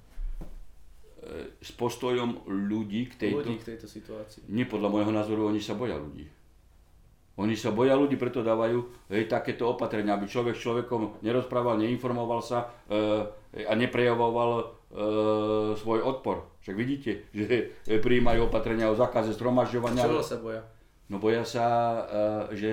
s 1.59 1.71
postojom 1.75 2.47
ľudí 2.47 3.11
k 3.11 3.27
tejto... 3.27 3.47
Ľudí 3.47 3.59
k 3.59 3.75
tejto 3.75 3.87
situácii. 3.91 4.47
Nie, 4.47 4.63
podľa 4.67 4.91
môjho 4.91 5.11
názoru, 5.11 5.51
oni 5.51 5.59
sa 5.59 5.75
boja 5.75 5.99
ľudí. 5.99 6.27
Oni 7.39 7.55
sa 7.55 7.71
boja 7.71 7.95
ľudí, 7.95 8.19
preto 8.19 8.43
dávajú 8.43 9.07
hej, 9.07 9.31
takéto 9.31 9.71
opatrenia, 9.71 10.19
aby 10.19 10.27
človek 10.27 10.51
s 10.51 10.63
človekom 10.67 11.23
nerozprával, 11.23 11.79
neinformoval 11.79 12.43
sa 12.43 12.67
e, 12.91 13.23
a 13.63 13.73
neprejavoval 13.73 14.51
e, 14.59 14.63
svoj 15.79 15.99
odpor. 16.03 16.59
Však 16.59 16.75
vidíte, 16.75 17.11
že 17.37 17.79
e, 17.87 17.97
prijímajú 18.03 18.51
opatrenia 18.51 18.91
o 18.91 18.99
zákaze 18.99 19.31
zhromažďovania. 19.39 20.03
Čoho 20.03 20.23
sa 20.23 20.37
boja? 20.43 20.61
No 21.07 21.23
boja 21.23 21.47
sa, 21.47 21.65
e, 22.51 22.59
že 22.59 22.71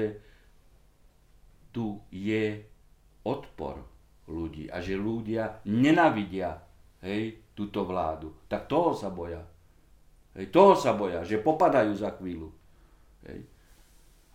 tu 1.71 2.03
je 2.11 2.59
odpor 3.23 3.79
ľudí 4.27 4.66
a 4.68 4.83
že 4.83 4.99
ľudia 4.99 5.62
nenavidia 5.71 6.59
hej, 7.07 7.55
túto 7.55 7.87
vládu. 7.87 8.35
Tak 8.51 8.66
toho 8.66 8.92
sa 8.92 9.09
boja. 9.09 9.40
Hej, 10.35 10.51
toho 10.51 10.75
sa 10.75 10.94
boja, 10.99 11.23
že 11.23 11.40
popadajú 11.40 11.92
za 11.94 12.11
chvíľu. 12.18 12.51
Hej. 13.27 13.58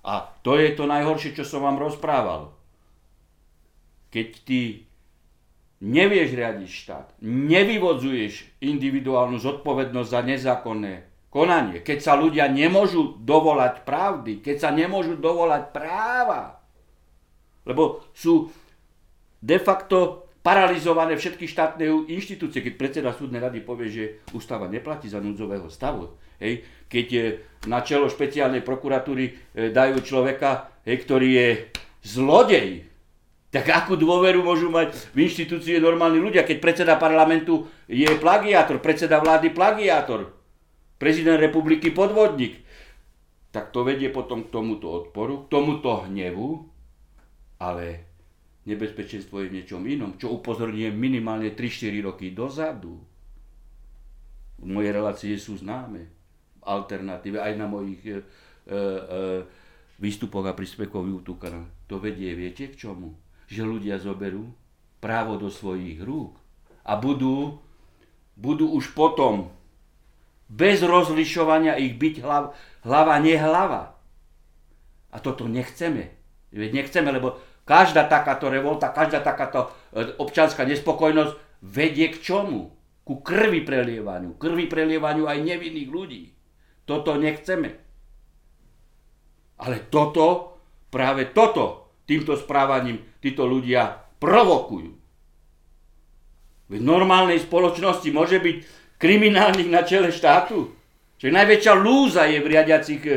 A 0.04 0.28
to 0.44 0.60
je 0.60 0.76
to 0.76 0.84
najhoršie, 0.84 1.32
čo 1.32 1.48
som 1.48 1.64
vám 1.64 1.80
rozprával. 1.80 2.52
Keď 4.12 4.28
ty 4.44 4.84
nevieš 5.80 6.36
riadiť 6.36 6.70
štát, 6.70 7.08
nevyvodzuješ 7.24 8.64
individuálnu 8.64 9.40
zodpovednosť 9.40 10.10
za 10.12 10.22
nezákonné 10.24 10.94
konanie, 11.34 11.82
keď 11.82 11.98
sa 12.04 12.14
ľudia 12.14 12.46
nemôžu 12.52 13.18
dovolať 13.20 13.82
pravdy, 13.88 14.40
keď 14.44 14.56
sa 14.60 14.70
nemôžu 14.70 15.18
dovolať 15.18 15.74
práva, 15.74 16.62
lebo 17.66 18.06
sú 18.14 18.54
de 19.44 19.58
facto 19.58 20.30
paralizované 20.44 21.16
všetky 21.16 21.48
štátne 21.48 21.88
inštitúcie. 22.12 22.60
Keď 22.60 22.74
predseda 22.76 23.16
súdnej 23.16 23.40
rady 23.40 23.64
povie, 23.64 23.88
že 23.90 24.06
ústava 24.36 24.68
neplatí 24.68 25.08
za 25.08 25.24
núdzového 25.24 25.72
stavu, 25.72 26.16
hej, 26.40 26.64
keď 26.88 27.06
je 27.10 27.26
na 27.68 27.82
čelo 27.82 28.08
špeciálnej 28.08 28.62
prokuratúry 28.62 29.26
e, 29.26 29.34
dajú 29.74 30.02
človeka, 30.06 30.70
hej, 30.86 30.98
ktorý 31.04 31.30
je 31.34 31.50
zlodej, 32.04 32.94
tak 33.54 33.70
akú 33.70 33.94
dôveru 33.94 34.42
môžu 34.42 34.74
mať 34.74 35.14
v 35.14 35.30
inštitúcie 35.30 35.78
normálni 35.78 36.18
ľudia, 36.18 36.42
keď 36.42 36.58
predseda 36.58 36.94
parlamentu 36.98 37.70
je 37.86 38.10
plagiátor, 38.18 38.82
predseda 38.82 39.22
vlády 39.22 39.54
plagiátor, 39.54 40.34
prezident 40.98 41.38
republiky 41.38 41.94
podvodník. 41.94 42.66
Tak 43.54 43.70
to 43.70 43.86
vedie 43.86 44.10
potom 44.10 44.50
k 44.50 44.50
tomuto 44.50 44.90
odporu, 44.90 45.46
k 45.46 45.54
tomuto 45.54 46.10
hnevu, 46.10 46.66
ale 47.62 48.10
nebezpečenstvo 48.66 49.46
je 49.46 49.50
v 49.54 49.56
niečom 49.62 49.86
inom, 49.86 50.18
čo 50.18 50.34
upozorňujem 50.34 50.98
minimálne 50.98 51.54
3-4 51.54 52.02
roky 52.02 52.34
dozadu. 52.34 52.98
Moje 54.66 54.90
relácie 54.90 55.38
sú 55.38 55.62
známe, 55.62 56.10
alternatíve, 56.64 57.38
aj 57.40 57.54
na 57.60 57.68
mojich 57.68 58.02
e, 58.04 58.12
e, 58.12 58.20
výstupoch 60.00 60.48
a 60.48 60.58
príspevkoch 60.58 61.06
YouTube 61.06 61.44
kanál. 61.44 61.70
To 61.92 62.00
vedie, 62.00 62.34
viete 62.34 62.72
k 62.72 62.88
čomu? 62.88 63.16
Že 63.52 63.62
ľudia 63.68 63.96
zoberú 64.00 64.50
právo 65.04 65.36
do 65.36 65.52
svojich 65.52 66.00
rúk 66.00 66.40
a 66.88 66.96
budú, 66.96 67.60
budú 68.40 68.72
už 68.72 68.96
potom 68.96 69.52
bez 70.48 70.84
rozlišovania 70.84 71.80
ich 71.80 71.98
byť 71.98 72.16
hlav, 72.22 72.54
hlava, 72.86 73.16
nehlava. 73.20 73.98
A 75.14 75.18
toto 75.22 75.46
nechceme. 75.50 76.14
Veď 76.54 76.86
nechceme, 76.86 77.10
lebo 77.10 77.42
každá 77.66 78.06
takáto 78.06 78.50
revolta, 78.50 78.94
každá 78.94 79.22
takáto 79.22 79.74
občanská 80.22 80.66
nespokojnosť 80.66 81.34
vedie 81.66 82.14
k 82.14 82.22
čomu? 82.22 82.76
Ku 83.04 83.20
krvi 83.20 83.68
prelievaniu. 83.68 84.40
Krvi 84.40 84.72
prelievaniu 84.72 85.28
aj 85.28 85.44
nevinných 85.44 85.90
ľudí. 85.92 86.24
Toto 86.84 87.16
nechceme. 87.16 87.70
Ale 89.64 89.88
toto, 89.88 90.60
práve 90.92 91.32
toto, 91.32 91.96
týmto 92.04 92.36
správaním 92.36 93.00
títo 93.24 93.48
ľudia 93.48 94.04
provokujú. 94.20 94.92
V 96.74 96.76
normálnej 96.80 97.40
spoločnosti 97.40 98.10
môže 98.12 98.40
byť 98.44 98.58
kriminálnik 99.00 99.68
na 99.72 99.84
čele 99.84 100.12
štátu. 100.12 100.72
Čiže 101.20 101.32
najväčšia 101.32 101.74
lúza 101.80 102.28
je 102.28 102.40
v 102.44 102.50
riadiacich 102.52 103.02
e, 103.04 103.14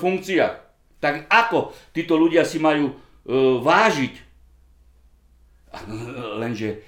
funkciách. 0.00 0.54
Tak 1.00 1.28
ako 1.28 1.76
títo 1.92 2.16
ľudia 2.16 2.48
si 2.48 2.56
majú 2.56 2.88
e, 2.88 2.94
vážiť? 3.60 4.14
Lenže 6.40 6.68
e, 6.72 6.78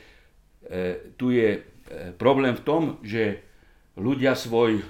tu 1.21 1.29
je 1.35 1.49
e, 1.53 1.61
problém 2.17 2.57
v 2.57 2.65
tom, 2.65 2.83
že 3.05 3.45
ľudia 4.01 4.33
svoj 4.33 4.81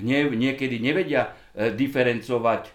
hnev 0.00 0.36
niekedy 0.36 0.80
nevedia 0.80 1.32
e, 1.52 1.72
diferencovať 1.72 2.68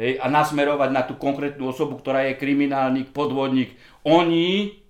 hej, 0.00 0.20
a 0.20 0.26
nasmerovať 0.28 0.90
na 0.92 1.02
tú 1.02 1.16
konkrétnu 1.16 1.70
osobu, 1.70 1.98
ktorá 1.98 2.28
je 2.28 2.38
kriminálnik, 2.40 3.10
podvodník. 3.10 3.74
Oni 4.04 4.80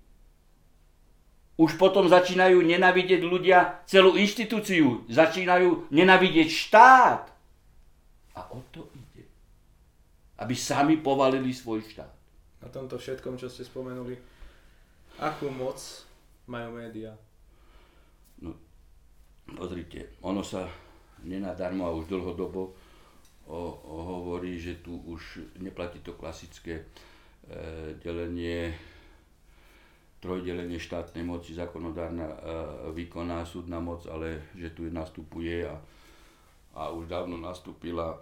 už 1.54 1.78
potom 1.78 2.10
začínajú 2.10 2.58
nenavidieť 2.66 3.22
ľudia 3.22 3.86
celú 3.86 4.18
inštitúciu, 4.18 5.06
začínajú 5.06 5.86
nenavidieť 5.94 6.48
štát. 6.50 7.22
A 8.34 8.40
o 8.50 8.58
to 8.74 8.90
ide. 8.90 9.22
Aby 10.42 10.58
sami 10.58 10.98
povalili 10.98 11.54
svoj 11.54 11.86
štát. 11.86 12.10
Na 12.58 12.68
tomto 12.72 12.98
všetkom, 12.98 13.38
čo 13.38 13.46
ste 13.46 13.62
spomenuli, 13.62 14.18
akú 15.22 15.46
moc 15.54 15.78
majú 16.50 16.74
médiá? 16.74 17.14
No, 18.42 18.58
pozrite, 19.54 20.18
ono 20.26 20.42
sa 20.42 20.66
nenadarmo 21.24 21.86
a 21.88 21.96
už 21.96 22.06
dlhodobo 22.08 22.72
o, 23.46 23.60
o 23.84 23.96
hovorí, 24.04 24.60
že 24.60 24.80
tu 24.80 24.96
už 24.96 25.40
neplatí 25.60 26.00
to 26.00 26.12
klasické 26.16 26.80
e, 26.80 26.84
delenie 28.00 28.72
trojdelenie 30.24 30.80
štátnej 30.80 31.20
moci, 31.20 31.52
zákonodárna, 31.52 32.24
e, 32.24 32.36
výkonná, 32.96 33.44
súdna 33.44 33.76
moc, 33.76 34.08
ale 34.08 34.48
že 34.56 34.72
tu 34.72 34.88
nastupuje 34.88 35.68
a, 35.68 35.76
a 36.80 36.88
už 36.96 37.12
dávno 37.12 37.36
nastúpila 37.36 38.16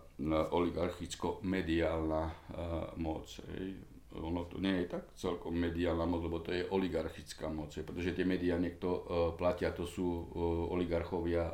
oligarchicko-mediálna 0.51 2.23
e, 2.27 2.35
moc. 2.99 3.31
Hej. 3.55 3.92
Ono 4.13 4.45
to 4.45 4.61
nie 4.61 4.85
je 4.85 4.97
tak 4.99 5.17
celkom 5.17 5.57
mediálna 5.57 6.05
moc, 6.05 6.21
lebo 6.27 6.45
to 6.45 6.53
je 6.53 6.69
oligarchická 6.69 7.49
moc, 7.49 7.73
pretože 7.73 8.13
tie 8.13 8.29
médiá 8.29 8.61
niekto 8.61 8.89
uh, 8.89 9.01
platia, 9.33 9.73
to 9.73 9.89
sú 9.89 10.05
uh, 10.05 10.25
oligarchovia 10.73 11.49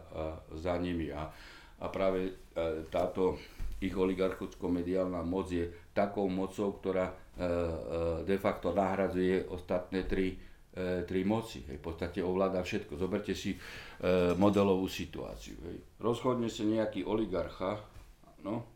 za 0.58 0.74
nimi. 0.78 1.14
A, 1.14 1.30
a 1.78 1.86
práve 1.86 2.30
uh, 2.30 2.82
táto 2.90 3.38
ich 3.78 3.94
oligarchicko-mediálna 3.94 5.22
moc 5.22 5.54
je 5.54 5.70
takou 5.94 6.26
mocou, 6.26 6.74
ktorá 6.82 7.14
de 8.26 8.34
facto 8.42 8.74
nahradzuje 8.74 9.46
ostatné 9.46 10.02
tri, 10.10 10.34
tri 11.06 11.22
moci. 11.22 11.62
Hej. 11.70 11.78
V 11.78 11.84
podstate 11.86 12.18
ovláda 12.18 12.58
všetko. 12.66 12.98
Zoberte 12.98 13.30
si 13.38 13.54
modelovú 14.34 14.90
situáciu. 14.90 15.54
Hej. 15.70 15.78
Rozhodne 16.02 16.50
sa 16.50 16.66
nejaký 16.66 17.06
oligarcha, 17.06 17.78
no, 18.42 18.66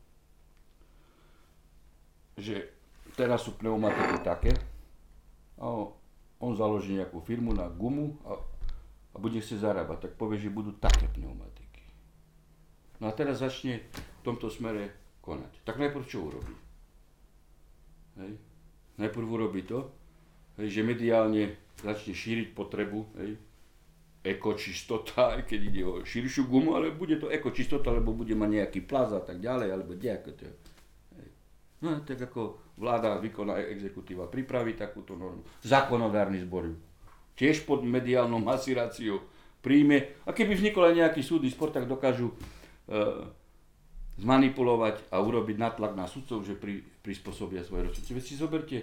že 2.39 2.82
teraz 3.17 3.45
sú 3.45 3.57
pneumatiky 3.57 4.25
také, 4.25 4.53
a 5.63 5.67
on 6.43 6.53
založí 6.59 6.99
nejakú 6.99 7.23
firmu 7.23 7.55
na 7.55 7.71
gumu 7.71 8.19
a, 8.27 8.35
a 9.15 9.17
bude 9.23 9.39
si 9.39 9.55
zarábať, 9.55 10.11
tak 10.11 10.13
povie, 10.19 10.43
že 10.43 10.51
budú 10.51 10.75
také 10.75 11.07
pneumatiky. 11.07 11.87
No 12.99 13.07
a 13.07 13.13
teraz 13.15 13.39
začne 13.39 13.87
v 13.95 14.21
tomto 14.27 14.51
smere 14.51 14.91
konať. 15.23 15.63
Tak 15.63 15.79
najprv 15.79 16.05
čo 16.11 16.27
urobí? 16.27 16.55
Hej. 18.19 18.35
Najprv 18.99 19.27
urobí 19.27 19.63
to, 19.63 19.87
hej, 20.59 20.69
že 20.69 20.83
mediálne 20.83 21.55
začne 21.79 22.13
šíriť 22.13 22.53
potrebu, 22.53 23.01
hej, 23.23 23.39
ekočistota, 24.23 25.29
aj 25.39 25.47
keď 25.47 25.61
ide 25.63 25.83
o 25.87 26.03
širšiu 26.03 26.51
gumu, 26.51 26.75
ale 26.75 26.91
bude 26.91 27.23
to 27.23 27.31
ekočistota, 27.31 27.95
lebo 27.95 28.15
bude 28.15 28.35
mať 28.35 28.51
nejaký 28.51 28.81
plaz 28.83 29.15
a 29.15 29.23
tak 29.23 29.39
ďalej, 29.39 29.69
alebo 29.71 29.95
ako 29.95 30.31
to 30.35 30.43
hej. 31.19 31.29
No 31.83 32.03
tak 32.03 32.19
ako 32.19 32.59
vláda, 32.83 33.23
výkonná 33.23 33.63
exekutíva 33.71 34.27
pripraví 34.27 34.75
takúto 34.75 35.15
normu. 35.15 35.47
Zákonodárny 35.63 36.43
zbor 36.43 36.75
tiež 37.39 37.63
pod 37.63 37.87
mediálnou 37.87 38.43
masiráciou 38.43 39.23
príjme. 39.63 40.19
A 40.27 40.35
keby 40.35 40.59
vznikol 40.59 40.91
aj 40.91 40.99
nejaký 40.99 41.23
súdny 41.23 41.49
spor, 41.49 41.71
tak 41.71 41.87
dokážu 41.87 42.35
e, 42.35 42.35
zmanipulovať 44.19 45.15
a 45.15 45.23
urobiť 45.23 45.57
natlak 45.57 45.95
na 45.95 46.11
sudcov, 46.11 46.43
že 46.43 46.59
pri, 46.59 46.83
prispôsobia 47.07 47.63
svoje 47.63 47.89
rozsudky. 47.89 48.19
Veď 48.19 48.25
si 48.27 48.35
zoberte, 48.35 48.79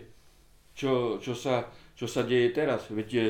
čo, 0.72 1.20
čo, 1.20 1.36
sa, 1.36 1.68
čo 2.00 2.08
sa 2.08 2.24
deje 2.24 2.56
teraz. 2.56 2.88
Veď 2.88 3.10
e, 3.12 3.24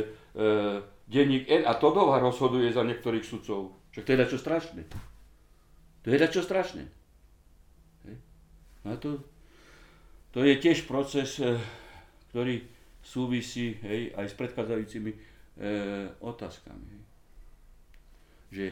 denník 1.10 1.50
N 1.50 1.66
a 1.66 1.74
Todova 1.76 2.22
rozhoduje 2.22 2.70
za 2.70 2.86
niektorých 2.86 3.26
sudcov. 3.26 3.74
To 3.98 4.06
je 4.06 4.30
čo 4.30 4.40
strašné. 4.40 4.86
To 6.06 6.08
je 6.08 6.18
čo 6.30 6.46
strašné. 6.46 6.86
A 8.88 8.96
to, 8.96 9.20
to 10.40 10.48
je 10.48 10.56
tiež 10.56 10.88
proces, 10.88 11.36
e, 11.44 11.60
ktorý 12.32 12.64
súvisí 13.04 13.76
hej, 13.84 14.16
aj 14.16 14.32
s 14.32 14.36
predchádzajúcimi 14.40 15.12
e, 15.12 15.18
otázkami. 16.24 16.86
Hej. 16.88 17.04
Že 18.48 18.66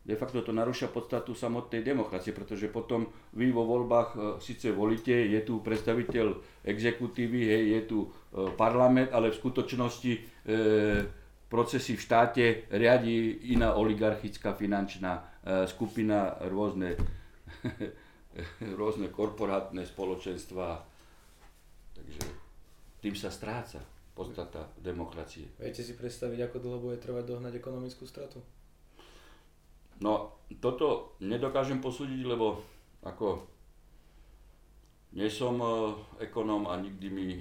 de 0.00 0.16
facto 0.16 0.40
to 0.40 0.56
narúša 0.56 0.88
podstatu 0.88 1.36
samotnej 1.36 1.84
demokracie, 1.84 2.32
pretože 2.32 2.72
potom 2.72 3.04
vy 3.36 3.52
vo 3.52 3.68
voľbách 3.68 4.08
e, 4.16 4.18
síce 4.40 4.72
volíte, 4.72 5.12
je 5.12 5.44
tu 5.44 5.60
predstaviteľ 5.60 6.40
exekutívy, 6.64 7.40
hej, 7.52 7.64
je 7.68 7.80
tu 7.84 7.98
e, 8.00 8.08
parlament, 8.56 9.12
ale 9.12 9.28
v 9.28 9.40
skutočnosti 9.44 10.12
e, 10.16 10.20
procesy 11.52 12.00
v 12.00 12.04
štáte 12.08 12.44
riadi 12.72 13.44
iná 13.52 13.76
oligarchická 13.76 14.56
finančná 14.56 15.20
e, 15.20 15.22
skupina, 15.68 16.32
rôzne, 16.48 16.96
rôzne 18.80 19.12
korporátne 19.12 19.84
spoločenstva. 19.84 20.89
Takže 22.10 22.26
tým 22.98 23.14
sa 23.14 23.30
stráca 23.30 23.78
podstata 24.18 24.66
demokracie. 24.82 25.46
Viete 25.62 25.86
si 25.86 25.94
predstaviť, 25.94 26.50
ako 26.50 26.56
dlho 26.58 26.78
bude 26.82 26.98
trvať 26.98 27.24
dohnať 27.30 27.62
ekonomickú 27.62 28.02
stratu? 28.02 28.42
No, 30.02 30.42
toto 30.58 31.14
nedokážem 31.22 31.78
posúdiť, 31.78 32.26
lebo 32.26 32.58
ako 33.06 33.46
nie 35.14 35.30
som 35.30 35.62
ekonóm 36.18 36.66
a 36.66 36.82
nikdy 36.82 37.06
mi 37.10 37.26
e, 37.30 37.40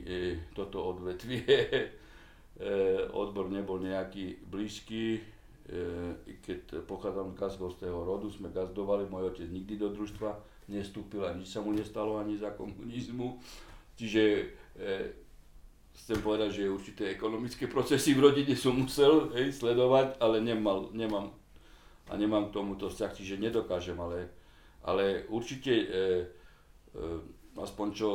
toto 0.54 0.90
odvetvie 0.90 1.46
e, 1.74 1.86
odbor 3.10 3.50
nebol 3.50 3.82
nejaký 3.82 4.46
blízky. 4.46 5.18
E, 5.18 5.22
keď 6.46 6.86
pochádzam 6.86 7.34
z 7.34 7.40
gazdovského 7.42 8.00
rodu, 8.06 8.30
sme 8.30 8.54
gazdovali, 8.54 9.10
môj 9.10 9.34
otec 9.34 9.50
nikdy 9.50 9.78
do 9.78 9.90
družstva 9.94 10.34
nestúpil 10.70 11.26
a 11.26 11.34
nič 11.34 11.50
sa 11.50 11.66
mu 11.66 11.74
nestalo 11.74 12.22
ani 12.22 12.38
za 12.38 12.54
komunizmu. 12.54 13.42
Čiže 14.00 14.54
chcem 15.94 16.20
povedať, 16.26 16.64
že 16.64 16.72
určité 16.72 17.04
ekonomické 17.12 17.68
procesy 17.68 18.16
v 18.16 18.30
rodine 18.30 18.56
som 18.56 18.74
musel 18.74 19.30
hej, 19.36 19.54
sledovať, 19.54 20.18
ale 20.18 20.40
nemal, 20.40 20.90
nemám 20.96 21.36
a 22.10 22.14
nemám 22.18 22.50
k 22.50 22.56
tomuto 22.58 22.90
vzťah, 22.90 23.12
čiže 23.14 23.42
nedokážem, 23.42 23.98
ale, 24.02 24.34
ale 24.82 25.30
určite 25.30 25.74
e, 25.74 25.86
e, 25.86 27.06
aspoň 27.54 27.88
čo 27.94 28.10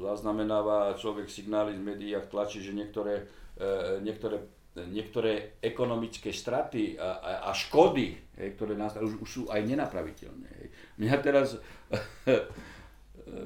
zaznamenáva 0.00 0.96
človek 0.96 1.28
signály 1.28 1.76
z 1.76 1.82
médií 1.84 2.12
a 2.16 2.24
tlačí, 2.24 2.64
že 2.64 2.72
niektoré, 2.72 3.28
e, 3.60 4.00
niektoré, 4.00 4.48
niektoré 4.88 5.60
ekonomické 5.60 6.32
straty 6.32 6.96
a, 6.96 7.20
a, 7.20 7.30
a 7.48 7.50
škody, 7.52 8.16
hej, 8.40 8.48
ktoré 8.56 8.72
nás, 8.80 8.96
už, 8.96 9.20
už 9.20 9.28
sú 9.28 9.42
aj 9.52 9.60
nenapraviteľné. 9.60 10.48
Hej. 10.48 10.68
Mňa 10.96 11.16
teraz, 11.20 11.60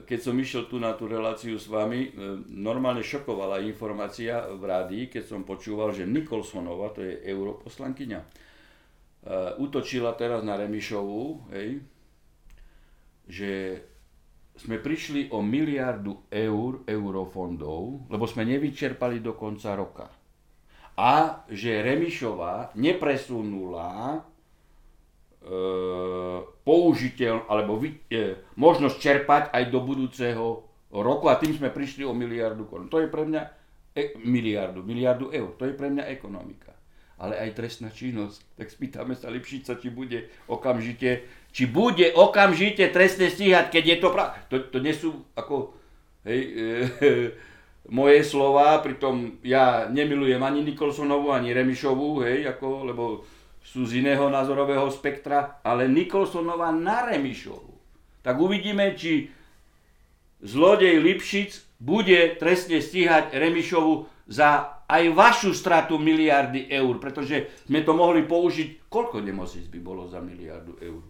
keď 0.07 0.19
som 0.19 0.35
išiel 0.39 0.71
tu 0.71 0.79
na 0.79 0.95
tú 0.95 1.11
reláciu 1.11 1.59
s 1.59 1.67
vami, 1.67 2.09
e, 2.09 2.11
normálne 2.51 3.03
šokovala 3.03 3.63
informácia 3.65 4.47
v 4.51 4.63
rádii, 4.63 5.05
keď 5.11 5.25
som 5.27 5.41
počúval, 5.43 5.91
že 5.91 6.09
Nikolsonova, 6.09 6.95
to 6.95 7.03
je 7.03 7.15
europoslankyňa, 7.29 8.21
uh, 8.23 9.55
útočila 9.63 10.15
teraz 10.19 10.43
na 10.43 10.59
Remišovú, 10.59 11.51
hej, 11.55 11.79
že 13.31 13.51
sme 14.59 14.83
prišli 14.83 15.33
o 15.33 15.41
miliardu 15.41 16.29
eur 16.29 16.85
eurofondov, 16.85 18.11
lebo 18.13 18.25
sme 18.29 18.45
nevyčerpali 18.45 19.25
do 19.25 19.33
konca 19.33 19.73
roka. 19.73 20.07
A 20.93 21.45
že 21.49 21.81
Remišová 21.81 22.77
nepresunula 22.77 24.21
použiteľ, 26.63 27.51
alebo 27.51 27.75
vy, 27.79 27.99
e, 28.07 28.39
možnosť 28.55 28.97
čerpať 29.03 29.43
aj 29.51 29.65
do 29.75 29.81
budúceho 29.83 30.47
roku 30.95 31.27
a 31.27 31.39
tým 31.41 31.59
sme 31.59 31.75
prišli 31.75 32.07
o 32.07 32.15
miliardu 32.15 32.69
korun. 32.71 32.87
To 32.87 33.03
je 33.03 33.11
pre 33.11 33.27
mňa 33.27 33.43
e, 33.97 34.15
miliardu, 34.23 34.87
miliardu 34.87 35.35
eur. 35.35 35.59
To 35.59 35.67
je 35.67 35.75
pre 35.75 35.91
mňa 35.91 36.07
ekonomika 36.15 36.73
ale 37.23 37.39
aj 37.39 37.55
trestná 37.55 37.87
činnosť. 37.95 38.59
Tak 38.59 38.67
spýtame 38.67 39.15
sa 39.15 39.31
Lipšica, 39.31 39.79
či 39.79 39.95
bude 39.95 40.27
okamžite, 40.51 41.23
či 41.55 41.71
bude 41.71 42.11
okamžite 42.11 42.91
trestne 42.91 43.31
stíhať, 43.31 43.71
keď 43.71 43.85
je 43.87 43.97
to 44.03 44.09
pravda. 44.11 44.35
To, 44.51 44.57
to 44.67 44.79
nie 44.83 44.91
sú 44.91 45.23
ako 45.39 45.71
hej, 46.27 46.41
e, 46.43 46.67
e, 46.99 47.11
moje 47.99 48.27
slova, 48.27 48.83
pritom 48.83 49.39
ja 49.47 49.87
nemilujem 49.87 50.43
ani 50.43 50.67
Nikolsonovu, 50.67 51.31
ani 51.31 51.55
Remišovu, 51.55 52.27
hej, 52.27 52.43
ako, 52.59 52.67
lebo 52.91 53.05
sú 53.63 53.87
z 53.87 54.03
iného 54.03 54.27
názorového 54.29 54.91
spektra, 54.91 55.63
ale 55.63 55.87
Nikolsonova 55.87 56.75
na 56.75 57.07
Remišovu. 57.09 57.73
Tak 58.23 58.39
uvidíme, 58.39 58.95
či 58.99 59.31
zlodej 60.43 60.99
Lipšic 60.99 61.79
bude 61.79 62.39
trestne 62.39 62.83
stíhať 62.83 63.35
Remišovu 63.35 64.07
za 64.27 64.83
aj 64.87 65.09
vašu 65.17 65.57
stratu 65.57 65.97
miliardy 65.97 66.69
eur, 66.69 67.01
pretože 67.01 67.65
sme 67.65 67.81
to 67.81 67.97
mohli 67.97 68.29
použiť, 68.29 68.93
koľko 68.93 69.25
nemocnic 69.25 69.67
by 69.73 69.81
bolo 69.81 70.05
za 70.05 70.21
miliardu 70.21 70.77
eur? 70.79 71.03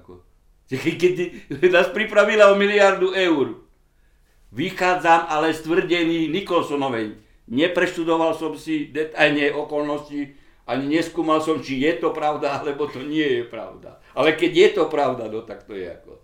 Ako? 0.00 0.24
Keď 0.72 1.70
nás 1.70 1.92
pripravila 1.92 2.50
o 2.50 2.58
miliardu 2.58 3.12
eur, 3.12 3.60
vychádzam 4.56 5.28
ale 5.28 5.52
z 5.52 5.62
tvrdení 5.62 6.32
Nikolsonovej. 6.32 7.25
Nepreštudoval 7.46 8.34
som 8.34 8.58
si 8.58 8.90
detailne 8.90 9.54
okolnosti, 9.54 10.34
ani 10.66 10.98
neskúmal 10.98 11.38
som, 11.38 11.62
či 11.62 11.78
je 11.78 12.02
to 12.02 12.10
pravda, 12.10 12.58
alebo 12.58 12.90
to 12.90 12.98
nie 13.06 13.22
je 13.22 13.44
pravda. 13.46 14.02
Ale 14.18 14.34
keď 14.34 14.50
je 14.50 14.68
to 14.74 14.84
pravda, 14.90 15.30
no 15.30 15.46
tak 15.46 15.62
to 15.62 15.78
je 15.78 15.86
ako... 15.86 16.18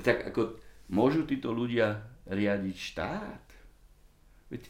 Tak 0.00 0.32
ako, 0.32 0.56
môžu 0.88 1.28
títo 1.28 1.52
ľudia 1.52 2.00
riadiť 2.24 2.76
štát? 2.76 3.44
Veď 4.48 4.62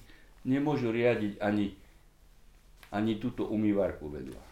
nemôžu 0.42 0.90
riadiť 0.90 1.38
ani, 1.38 1.70
ani 2.90 3.22
túto 3.22 3.46
umývarku 3.46 4.10
vedľa 4.10 4.42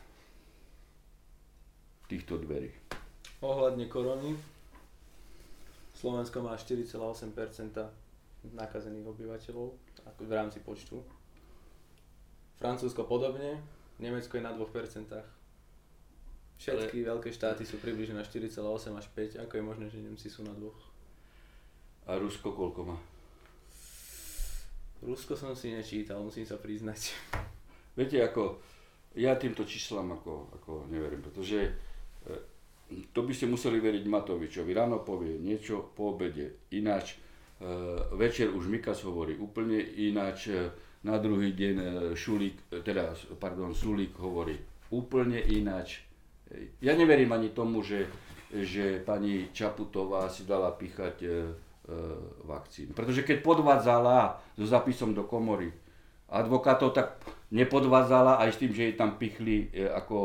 týchto 2.11 2.42
dverí. 2.42 2.70
Ohľadne 3.42 3.86
korony, 3.86 4.34
Slovensko 5.94 6.42
má 6.42 6.59
4,8% 6.59 7.30
nakazených 8.51 9.07
obyvateľov 9.07 9.66
v 10.18 10.32
rámci 10.34 10.59
počtu. 10.59 10.98
Francúzsko 12.61 13.08
podobne, 13.08 13.56
Nemecko 13.96 14.36
je 14.36 14.44
na 14.44 14.52
2%. 14.52 15.08
Všetky 16.61 17.08
veľké 17.08 17.32
štáty 17.32 17.64
sú 17.64 17.80
približne 17.80 18.20
na 18.20 18.24
4,8 18.24 18.61
až 18.92 19.06
5. 19.16 19.40
Ako 19.48 19.52
je 19.56 19.64
možné, 19.64 19.86
že 19.88 20.04
Nemci 20.04 20.28
sú 20.28 20.44
na 20.44 20.52
dvoch? 20.52 20.76
A 22.04 22.20
Rusko 22.20 22.52
koľko 22.52 22.84
má? 22.84 22.96
Rusko 25.00 25.32
som 25.32 25.56
si 25.56 25.72
nečítal, 25.72 26.20
musím 26.20 26.44
sa 26.44 26.61
priznať. 26.61 27.16
Viete, 27.96 28.20
ako 28.20 28.61
ja 29.16 29.40
týmto 29.40 29.64
číslam 29.64 30.12
ako, 30.20 30.52
ako 30.61 30.72
neverím, 30.92 31.24
pretože 31.24 31.64
e, 31.64 31.70
to 33.08 33.24
by 33.24 33.32
ste 33.32 33.48
museli 33.48 33.80
veriť 33.80 34.04
Matovičovi. 34.04 34.76
Ráno 34.76 35.00
povie 35.00 35.40
niečo, 35.40 35.96
po 35.96 36.12
obede 36.12 36.68
ináč, 36.76 37.16
e, 37.16 37.24
večer 38.20 38.52
už 38.52 38.68
Mikas 38.68 39.00
hovorí 39.08 39.40
úplne 39.40 39.80
ináč, 39.80 40.52
e, 40.52 40.68
na 41.01 41.16
druhý 41.16 41.57
deň 41.57 41.76
Šulík, 42.12 42.84
teda, 42.84 43.16
pardon, 43.40 43.72
Sulík 43.72 44.16
hovorí 44.20 44.57
úplne 44.92 45.40
ináč. 45.40 46.05
Ja 46.82 46.92
neverím 46.92 47.32
ani 47.32 47.55
tomu, 47.55 47.80
že, 47.80 48.11
že 48.53 49.01
pani 49.01 49.48
Čaputová 49.55 50.28
si 50.28 50.44
dala 50.44 50.74
píchať 50.74 51.16
E, 51.90 51.94
vakcín. 52.46 52.94
Pretože 52.94 53.26
keď 53.26 53.42
podvádzala 53.42 54.38
so 54.55 54.62
zapisom 54.62 55.11
do 55.11 55.26
komory 55.26 55.74
advokátov, 56.30 56.94
tak 56.94 57.18
nepodvádzala 57.51 58.38
aj 58.46 58.51
s 58.55 58.61
tým, 58.62 58.70
že 58.70 58.84
jej 58.86 58.94
tam 58.94 59.18
pichli 59.18 59.72
e, 59.74 59.90
ako 59.90 60.20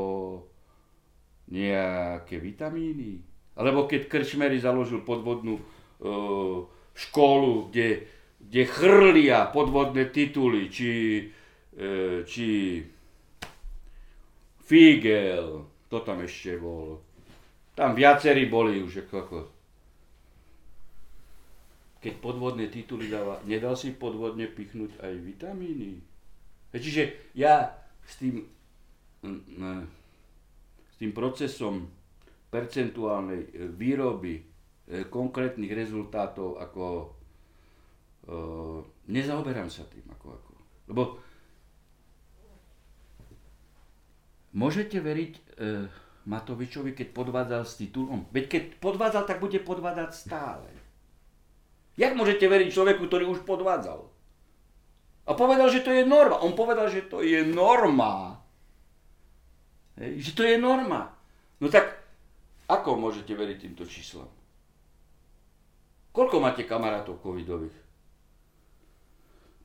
nejaké 1.49 2.37
vitamíny. 2.37 3.23
Alebo 3.57 3.89
keď 3.89 4.05
Krčmery 4.05 4.61
založil 4.61 5.01
podvodnú 5.01 5.57
e, 5.57 5.63
školu, 6.93 7.73
kde, 7.73 8.13
kde 8.49 8.61
chrlia 8.65 9.49
podvodné 9.49 10.09
tituly, 10.13 10.69
či, 10.69 10.91
e, 11.75 12.23
či 12.23 12.47
Figel, 14.65 15.65
to 15.89 15.97
tam 16.01 16.21
ešte 16.25 16.57
bol. 16.57 17.01
Tam 17.75 17.93
viacerí 17.93 18.47
boli 18.47 18.81
už 18.81 19.05
ako 19.11 19.55
keď 22.05 22.21
podvodné 22.21 22.69
tituly 22.69 23.09
dáva, 23.09 23.41
nedal 23.49 23.73
si 23.73 23.89
podvodne 23.89 24.45
pichnúť 24.45 25.01
aj 25.01 25.13
vitamíny? 25.25 26.05
Čiže 26.69 27.33
ja 27.33 27.73
s 28.05 28.21
tým, 28.21 28.45
s 30.85 30.95
tým 31.01 31.11
procesom 31.17 31.89
percentuálnej 32.53 33.41
e, 33.41 33.49
výroby 33.73 34.37
e, 34.37 34.43
konkrétnych 35.09 35.73
rezultátov 35.73 36.61
ako 36.61 37.14
e, 38.25 38.37
nezaoberám 39.09 39.69
sa 39.69 39.85
tým. 39.89 40.05
Ako, 40.17 40.27
ako. 40.33 40.51
Lebo 40.89 41.03
môžete 44.53 44.97
veriť 45.01 45.33
e, 45.33 45.41
Matovičovi, 46.25 46.97
keď 46.97 47.13
podvádzal 47.13 47.63
s 47.65 47.77
titulom? 47.77 48.25
Veď 48.33 48.45
keď 48.49 48.63
podvádzal, 48.81 49.23
tak 49.29 49.37
bude 49.37 49.61
podvádzať 49.61 50.09
stále. 50.13 50.69
Jak 51.95 52.17
môžete 52.17 52.43
veriť 52.49 52.73
človeku, 52.73 53.07
ktorý 53.07 53.29
už 53.29 53.45
podvádzal? 53.45 54.03
A 55.25 55.31
povedal, 55.33 55.69
že 55.69 55.81
to 55.81 55.93
je 55.93 56.05
norma. 56.05 56.41
On 56.41 56.53
povedal, 56.53 56.89
že 56.89 57.05
to 57.05 57.21
je 57.21 57.45
norma. 57.45 58.41
Hej, 59.97 60.21
že 60.21 60.31
to 60.35 60.43
je 60.43 60.57
norma. 60.59 61.13
No 61.61 61.71
tak, 61.71 61.97
ako 62.67 62.99
môžete 62.99 63.31
veriť 63.31 63.57
týmto 63.69 63.87
číslam? 63.87 64.27
Koľko 66.11 66.41
máte 66.43 66.67
kamarátov 66.67 67.21
covidových? 67.23 67.84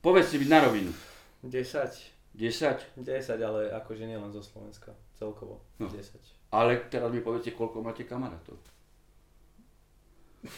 Povedz 0.01 0.33
si 0.33 0.41
na 0.49 0.65
rovinu. 0.65 0.89
10. 1.45 1.61
10? 2.33 2.97
10, 2.97 3.37
ale 3.37 3.69
akože 3.69 4.09
nielen 4.09 4.33
zo 4.33 4.41
Slovenska. 4.41 4.97
Celkovo. 5.13 5.61
No. 5.77 5.85
10. 5.85 6.17
Ale 6.51 6.89
teraz 6.89 7.13
mi 7.13 7.21
povedzte, 7.21 7.53
koľko 7.53 7.85
máte 7.85 8.03
kamarátov. 8.09 8.57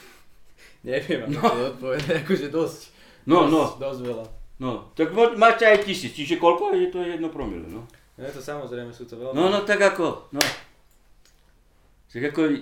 Neviem, 0.87 1.27
ako 1.27 1.35
no. 1.35 1.43
to 1.43 1.63
odpovedať, 1.75 2.15
akože 2.23 2.47
dosť. 2.47 2.81
No, 3.27 3.47
dosť, 3.47 3.51
no. 3.51 3.63
Dosť 3.79 4.01
veľa. 4.03 4.25
No, 4.63 4.71
tak 4.95 5.11
máte 5.35 5.67
aj 5.67 5.83
tisíc, 5.83 6.15
čiže 6.15 6.39
koľko? 6.39 6.71
Je 6.77 6.87
to 6.87 7.03
jedno 7.03 7.27
promile, 7.27 7.67
no. 7.67 7.83
No 8.15 8.29
to 8.29 8.39
samozrejme, 8.39 8.93
sú 8.93 9.09
to 9.09 9.17
veľmi... 9.17 9.33
No, 9.33 9.49
no, 9.49 9.65
tak 9.65 9.81
ako, 9.81 10.29
no. 10.31 10.43
Tak 12.13 12.31
ako 12.31 12.61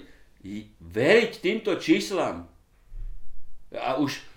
veriť 0.80 1.32
týmto 1.44 1.76
číslam 1.78 2.48
a 3.76 4.00
už 4.00 4.31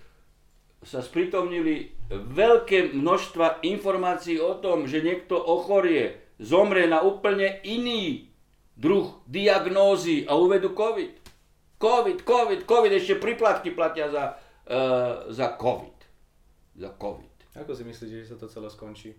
sa 0.85 1.01
sprítomnili 1.01 1.97
veľké 2.13 2.93
množstva 2.93 3.65
informácií 3.65 4.37
o 4.37 4.61
tom, 4.61 4.85
že 4.85 5.01
niekto 5.01 5.35
ochorie, 5.41 6.21
zomrie 6.37 6.85
na 6.85 7.01
úplne 7.01 7.65
iný 7.65 8.29
druh 8.77 9.25
diagnózy 9.25 10.29
a 10.29 10.37
uvedú 10.37 10.77
COVID. 10.77 11.25
COVID, 11.81 12.19
COVID, 12.23 12.61
COVID, 12.69 12.93
ešte 12.95 13.17
priplatky 13.17 13.73
platia 13.73 14.13
za, 14.13 14.37
uh, 14.69 15.29
za 15.33 15.57
COVID. 15.57 15.97
Za 16.77 16.91
COVID. 17.01 17.35
Ako 17.65 17.73
si 17.73 17.83
myslíte, 17.87 18.15
že 18.25 18.31
sa 18.35 18.37
to 18.37 18.47
celé 18.51 18.69
skončí? 18.69 19.15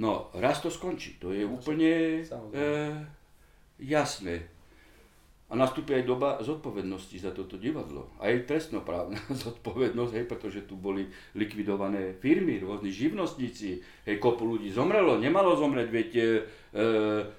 No, 0.00 0.32
raz 0.32 0.64
to 0.64 0.72
skončí, 0.72 1.20
to 1.20 1.36
je 1.36 1.44
úplne 1.44 2.24
uh, 2.24 2.96
jasné. 3.76 4.51
A 5.52 5.54
nastúpi 5.54 5.92
aj 5.92 6.08
doba 6.08 6.40
zodpovednosti 6.40 7.12
za 7.20 7.28
toto 7.28 7.60
divadlo. 7.60 8.08
Aj 8.16 8.32
trestnoprávna 8.48 9.20
zodpovednosť, 9.44 10.12
hej, 10.16 10.24
pretože 10.24 10.64
tu 10.64 10.80
boli 10.80 11.04
likvidované 11.36 12.16
firmy, 12.16 12.56
rôzni 12.56 12.88
živnostníci, 12.88 13.84
hej, 14.08 14.16
kopu 14.16 14.48
ľudí 14.48 14.72
zomrelo, 14.72 15.20
nemalo 15.20 15.52
zomrieť, 15.52 15.88
veď 15.92 16.10
e, 16.16 16.24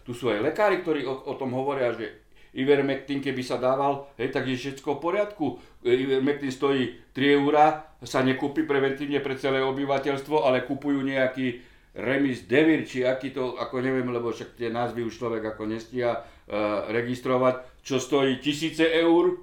tu 0.05 0.13
sú 0.13 0.29
aj 0.29 0.45
lekári, 0.45 0.85
ktorí 0.85 1.09
o, 1.09 1.25
o 1.25 1.33
tom 1.33 1.57
hovoria, 1.57 1.89
že 1.97 2.21
Ivermectin, 2.53 3.17
keby 3.17 3.41
sa 3.41 3.57
dával, 3.57 4.05
hej, 4.21 4.29
tak 4.29 4.45
je 4.45 4.61
všetko 4.61 5.01
v 5.01 5.03
poriadku. 5.09 5.45
Ivermectin 5.81 6.53
stojí 6.53 6.93
3 7.17 7.41
eurá, 7.41 7.97
sa 8.05 8.21
nekúpi 8.21 8.69
preventívne 8.69 9.25
pre 9.25 9.41
celé 9.41 9.65
obyvateľstvo, 9.65 10.45
ale 10.45 10.61
kupujú 10.69 11.01
nejaký 11.01 11.65
remis 11.97 12.45
devir, 12.45 12.85
či 12.85 13.05
aký 13.05 13.33
to, 13.33 13.57
ako 13.57 13.81
neviem, 13.81 14.05
lebo 14.09 14.29
však 14.29 14.57
tie 14.57 14.69
názvy 14.69 15.05
už 15.05 15.17
človek 15.17 15.53
ako 15.53 15.69
nestia 15.69 16.21
uh, 16.21 16.89
registrovať, 16.89 17.72
čo 17.83 17.99
stojí 17.99 18.39
tisíce 18.39 18.87
eur. 18.87 19.37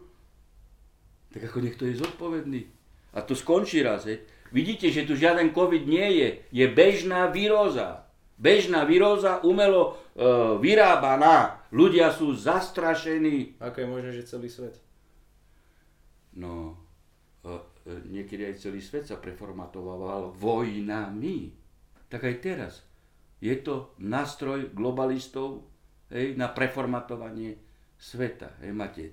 Tak 1.31 1.53
ako 1.53 1.59
niekto 1.61 1.87
je 1.87 2.01
zodpovedný. 2.01 2.61
A 3.15 3.23
to 3.23 3.37
skončí 3.39 3.85
raz. 3.85 4.09
Hej. 4.09 4.25
Vidíte, 4.51 4.91
že 4.91 5.07
tu 5.07 5.15
žiaden 5.15 5.55
COVID 5.55 5.87
nie 5.87 6.09
je. 6.19 6.29
Je 6.51 6.67
bežná 6.67 7.31
výroza. 7.31 8.11
Bežná 8.41 8.89
výroza 8.89 9.45
umelo 9.45 9.95
e, 10.17 10.59
vyrábaná 10.59 11.61
Ľudia 11.71 12.11
sú 12.11 12.35
zastrašení. 12.35 13.63
Ako 13.63 13.77
je 13.79 13.87
možné, 13.87 14.11
že 14.11 14.27
celý 14.27 14.51
svet? 14.51 14.75
No, 16.35 16.75
e, 17.47 17.55
e, 17.87 17.93
niekedy 18.11 18.43
aj 18.51 18.67
celý 18.67 18.83
svet 18.83 19.07
sa 19.07 19.23
preformatoval 19.23 20.35
vojnami. 20.35 21.55
Tak 22.11 22.27
aj 22.27 22.37
teraz. 22.43 22.83
Je 23.39 23.55
to 23.63 23.95
nástroj 24.03 24.75
globalistov 24.75 25.63
hej, 26.11 26.35
na 26.35 26.51
preformatovanie 26.51 27.70
sveta. 28.01 28.57
Hej, 28.65 28.73
máte 28.73 29.13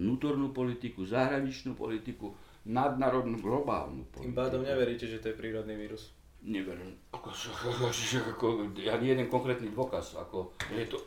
vnútornú 0.00 0.56
politiku, 0.56 1.04
zahraničnú 1.04 1.76
politiku, 1.76 2.32
nadnárodnú, 2.64 3.36
globálnu 3.38 4.08
politiku. 4.08 4.32
Tým 4.32 4.40
pádom 4.40 4.64
neveríte, 4.64 5.04
že 5.04 5.20
to 5.20 5.30
je 5.30 5.36
prírodný 5.36 5.76
vírus? 5.76 6.16
Neverím. 6.40 6.96
Ako, 7.12 7.28
ako, 8.32 8.46
ani 8.80 9.06
jeden 9.12 9.28
konkrétny 9.28 9.68
dôkaz. 9.68 10.16
Ako, 10.16 10.56
je 10.72 10.88
to 10.88 10.98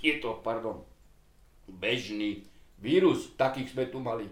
je 0.00 0.14
to, 0.20 0.40
pardon, 0.40 0.84
bežný 1.68 2.44
vírus, 2.80 3.36
takých 3.36 3.76
sme 3.76 3.84
tu 3.92 4.00
mali 4.00 4.24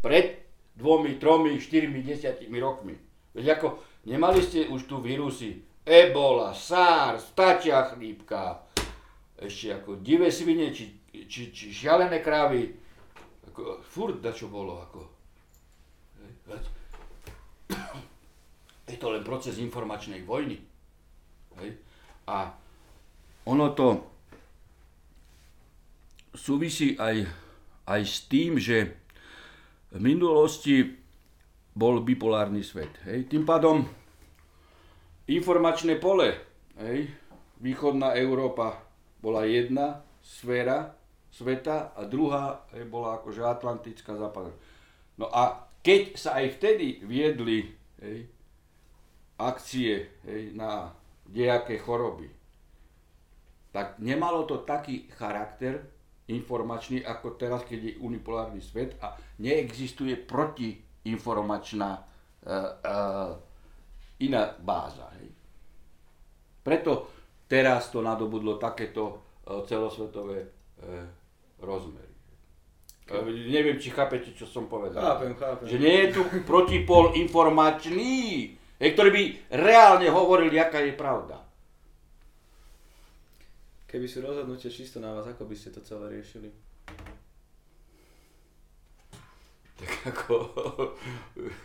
pred 0.00 0.40
dvomi, 0.76 1.20
tromi, 1.20 1.60
štyrmi, 1.60 2.00
desiatimi 2.00 2.56
rokmi. 2.56 2.96
Veď 3.36 3.60
ako, 3.60 3.78
nemali 4.08 4.40
ste 4.40 4.66
už 4.72 4.88
tu 4.88 4.98
vírusy 4.98 5.60
Ebola, 5.84 6.56
SARS, 6.56 7.32
vtačia 7.32 7.84
chrípka, 7.92 8.64
ešte 9.36 9.80
ako 9.80 10.00
divé 10.00 10.28
svine, 10.32 10.72
či, 10.72 10.99
či, 11.30 11.54
či 11.54 11.70
šialené 11.70 12.18
krávy. 12.18 12.66
Ako, 13.46 13.78
furt 13.86 14.18
da 14.18 14.34
čo 14.34 14.50
bolo, 14.50 14.82
ako. 14.82 15.00
Je 18.90 18.98
to 18.98 19.14
len 19.14 19.22
proces 19.22 19.62
informačnej 19.62 20.26
vojny. 20.26 20.58
Hej. 21.62 21.78
A 22.26 22.50
ono 23.46 23.70
to 23.70 24.02
súvisí 26.34 26.98
aj, 26.98 27.22
aj 27.86 28.02
s 28.02 28.26
tým, 28.26 28.58
že 28.58 28.90
v 29.94 29.98
minulosti 30.02 30.82
bol 31.70 32.02
bipolárny 32.02 32.66
svet. 32.66 32.90
Hej. 33.06 33.30
Tým 33.30 33.46
pádom 33.46 33.86
informačné 35.30 36.02
pole, 36.02 36.34
hej, 36.82 37.06
východná 37.62 38.18
Európa 38.18 38.82
bola 39.22 39.46
jedna 39.46 40.02
sféra 40.18 40.99
sveta 41.30 41.94
a 41.94 42.04
druhá 42.04 42.66
hej, 42.74 42.84
bola 42.90 43.22
akože 43.22 43.40
atlantická 43.42 44.18
západná. 44.18 44.52
No 45.16 45.30
a 45.30 45.70
keď 45.80 46.18
sa 46.18 46.36
aj 46.42 46.60
vtedy 46.60 47.00
viedli 47.06 47.70
hej, 48.02 48.28
akcie 49.40 50.20
hej, 50.26 50.52
na 50.52 50.92
nejaké 51.30 51.78
choroby, 51.80 52.28
tak 53.70 54.02
nemalo 54.02 54.44
to 54.44 54.66
taký 54.66 55.06
charakter 55.14 55.86
informačný, 56.26 57.02
ako 57.02 57.38
teraz, 57.38 57.62
keď 57.66 57.78
je 57.94 57.98
unipolárny 58.02 58.62
svet 58.62 58.98
a 59.02 59.14
neexistuje 59.42 60.14
protiinformačná 60.14 61.90
uh, 61.90 62.02
uh, 62.50 63.32
iná 64.22 64.54
báza. 64.58 65.10
Hej. 65.18 65.30
Preto 66.62 67.10
teraz 67.50 67.90
to 67.90 68.02
nadobudlo 68.02 68.58
takéto 68.58 69.02
uh, 69.06 69.62
celosvetové 69.66 70.38
uh, 70.42 71.19
rozmery. 71.60 72.10
Neviem, 73.50 73.82
či 73.82 73.90
chápete, 73.90 74.30
čo 74.38 74.46
som 74.46 74.70
povedal. 74.70 75.02
Chápem, 75.02 75.34
chápem. 75.34 75.66
Že 75.66 75.78
nie 75.82 75.96
je 76.06 76.08
tu 76.14 76.22
protipol 76.46 77.18
informačný, 77.18 78.54
ktorý 78.78 79.10
by 79.10 79.22
reálne 79.50 80.06
hovoril, 80.06 80.54
aká 80.54 80.78
je 80.78 80.94
pravda. 80.94 81.42
Keby 83.90 84.06
sú 84.06 84.22
rozhodnutia 84.22 84.70
čisto 84.70 85.02
na 85.02 85.10
vás, 85.10 85.26
ako 85.26 85.50
by 85.50 85.54
ste 85.58 85.74
to 85.74 85.82
celé 85.82 86.22
riešili? 86.22 86.54
Tak 89.74 90.14
ako 90.14 90.34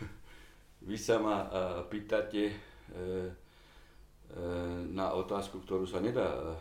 vy 0.90 0.98
sa 0.98 1.22
ma 1.22 1.46
uh, 1.46 1.50
pýtate 1.86 2.50
uh, 2.50 3.30
uh, 4.34 4.82
na 4.90 5.14
otázku, 5.14 5.62
ktorú 5.62 5.86
sa 5.86 6.02
nedá 6.02 6.58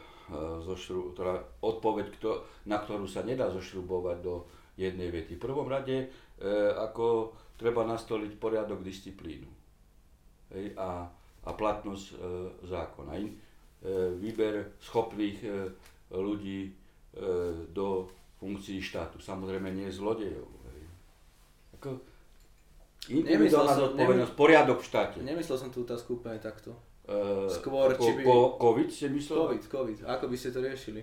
zošru, 0.66 1.14
teda 1.14 1.38
odpoveď, 1.62 2.06
kto, 2.18 2.30
na 2.66 2.82
ktorú 2.82 3.06
sa 3.06 3.22
nedá 3.22 3.52
zošrubovať 3.54 4.18
do 4.26 4.50
jednej 4.76 5.14
vety. 5.14 5.38
V 5.38 5.46
prvom 5.46 5.70
rade, 5.70 6.10
uh, 6.10 6.74
ako 6.82 7.38
treba 7.56 7.86
nastoliť 7.86 8.36
poriadok 8.36 8.84
disciplínu 8.84 9.48
hej, 10.52 10.76
a, 10.76 11.08
a 11.46 11.52
platnosť 11.54 12.06
uh, 12.12 12.18
zákona. 12.66 13.12
In, 13.22 13.30
E, 13.86 14.18
výber 14.18 14.74
schopných 14.82 15.46
e, 15.46 15.50
ľudí 16.10 16.60
e, 16.66 16.72
do 17.70 18.10
funkcií 18.42 18.82
štátu. 18.82 19.22
Samozrejme 19.22 19.70
nie 19.70 19.86
zlodejov. 19.94 20.50
Ako 21.78 22.02
individuálna 23.14 23.78
zodpovednosť, 23.78 24.34
poriadok 24.34 24.82
v 24.82 24.88
štáte. 24.90 25.18
Nemyslel 25.22 25.58
som 25.62 25.70
tú 25.70 25.86
otázku 25.86 26.18
úplne 26.18 26.42
takto. 26.42 26.74
Uh, 27.06 27.46
Skôr, 27.50 27.94
či 27.98 28.12
by... 28.18 28.22
Ko, 28.26 28.58
COVID 28.58 28.90
ste 28.90 29.08
myslel? 29.14 29.38
COVID, 29.46 29.64
COVID. 29.70 29.98
Ako 30.10 30.26
by 30.26 30.36
ste 30.36 30.50
to 30.50 30.60
riešili? 30.66 31.02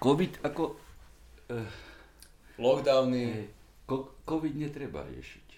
COVID 0.00 0.32
ako... 0.44 0.62
Uh, 1.52 1.68
Lockdowny. 2.56 3.48
Ko, 3.84 4.16
COVID 4.24 4.56
netreba 4.56 5.04
riešiť. 5.04 5.48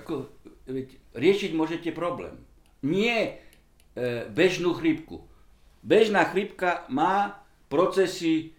Ako, 0.00 0.32
veď, 0.64 0.96
riešiť 1.12 1.52
môžete 1.52 1.92
problém. 1.92 2.40
Nie 2.80 3.44
E, 3.90 4.30
bežnú 4.30 4.78
chrípku. 4.78 5.26
Bežná 5.82 6.22
chrípka 6.30 6.86
má 6.86 7.42
procesy 7.66 8.54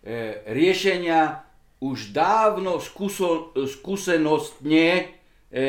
e, 0.00 0.40
riešenia 0.46 1.42
už 1.82 2.14
dávno 2.14 2.78
skúso, 2.78 3.50
skúsenostne 3.66 5.10
e, 5.50 5.66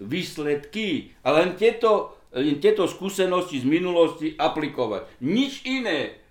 výsledky. 0.00 1.12
A 1.20 1.36
len 1.36 1.52
tieto, 1.60 2.16
tieto 2.32 2.86
skúsenosti 2.86 3.58
z 3.58 3.66
minulosti 3.66 4.28
aplikovať. 4.38 5.20
Nič 5.26 5.66
iné, 5.66 6.22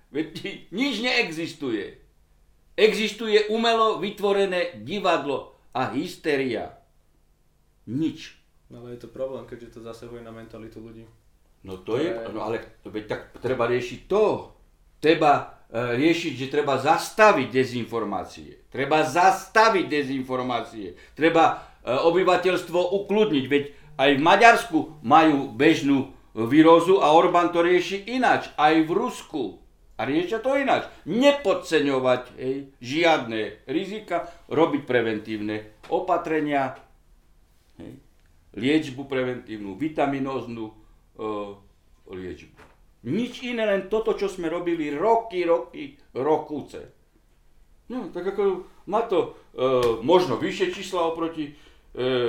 nič 0.72 0.94
neexistuje. 1.04 2.00
Existuje 2.80 3.52
umelo 3.52 4.00
vytvorené 4.00 4.80
divadlo 4.88 5.60
a 5.76 5.92
hysteria. 5.92 6.80
Nič. 7.92 8.40
No 8.72 8.86
ale 8.86 8.96
je 8.96 9.04
to 9.04 9.10
problém, 9.12 9.44
keďže 9.44 9.76
to 9.76 9.80
zasahuje 9.84 10.24
na 10.24 10.32
mentalitu 10.32 10.80
ľudí. 10.80 11.04
No 11.68 11.84
to 11.84 12.00
je, 12.00 12.08
no 12.32 12.40
ale 12.40 12.64
veď 12.88 13.04
tak 13.10 13.22
treba 13.44 13.68
riešiť 13.68 14.08
to. 14.08 14.56
Treba 15.04 15.64
e, 15.68 16.00
riešiť, 16.00 16.34
že 16.40 16.48
treba 16.48 16.80
zastaviť 16.80 17.48
dezinformácie. 17.52 18.72
Treba 18.72 19.04
zastaviť 19.04 19.86
dezinformácie. 19.92 20.96
Treba 21.12 21.44
e, 21.52 21.56
obyvateľstvo 21.92 22.80
ukludniť. 23.04 23.46
Veď 23.52 23.64
aj 24.00 24.16
v 24.16 24.22
Maďarsku 24.24 24.80
majú 25.04 25.52
bežnú 25.52 26.16
výrozu 26.32 27.04
a 27.04 27.12
Orbán 27.12 27.52
to 27.52 27.60
rieši 27.60 28.08
ináč. 28.16 28.48
Aj 28.56 28.72
v 28.72 28.88
Rusku. 28.88 29.60
A 30.00 30.08
riešia 30.08 30.40
to 30.40 30.56
ináč. 30.56 30.88
Nepodceňovať 31.04 32.24
hej, 32.40 32.72
žiadne 32.80 33.68
rizika, 33.68 34.32
robiť 34.48 34.88
preventívne 34.88 35.76
opatrenia, 35.92 36.80
hej, 37.76 38.00
liečbu 38.56 39.04
preventívnu, 39.04 39.76
vitaminóznu, 39.76 40.72
liečbu. 42.08 42.56
Nič 43.12 43.44
iné, 43.48 43.64
len 43.64 43.92
toto, 43.92 44.16
čo 44.16 44.32
sme 44.32 44.52
robili 44.52 44.92
roky, 44.92 45.44
roky, 45.44 45.96
rokúce. 46.16 46.96
No, 47.92 48.12
tak 48.12 48.36
ako 48.36 48.68
má 48.92 49.08
to 49.08 49.20
e, 49.24 49.30
možno 50.04 50.36
vyššie 50.36 50.68
čísla 50.76 51.10
oproti 51.10 51.50
e, 51.50 51.54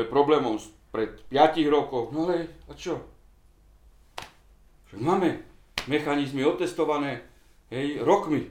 problémom 0.06 0.56
pred 0.90 1.22
5 1.30 1.62
rokov, 1.70 2.10
no 2.10 2.26
ale 2.26 2.50
a 2.66 2.74
čo? 2.74 2.98
Však 4.90 5.00
máme 5.00 5.38
mechanizmy 5.86 6.42
otestované 6.42 7.22
hej, 7.70 8.02
rokmi. 8.02 8.50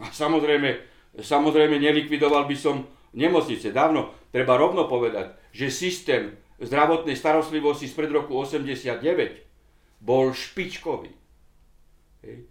A 0.00 0.08
samozrejme, 0.08 0.80
samozrejme 1.20 1.76
nelikvidoval 1.76 2.48
by 2.48 2.56
som 2.56 2.88
nemocnice. 3.12 3.68
Dávno 3.68 4.16
treba 4.32 4.56
rovno 4.56 4.88
povedať, 4.88 5.36
že 5.52 5.68
systém 5.68 6.40
zdravotnej 6.60 7.16
starostlivosti 7.16 7.84
spred 7.84 8.08
roku 8.08 8.32
89 8.40 9.04
bol 10.00 10.32
špičkový. 10.32 11.12
Hej. 12.24 12.48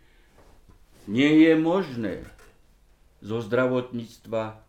Nie 1.09 1.31
je 1.49 1.53
možné 1.57 2.13
zo 3.25 3.41
zdravotníctva 3.41 4.61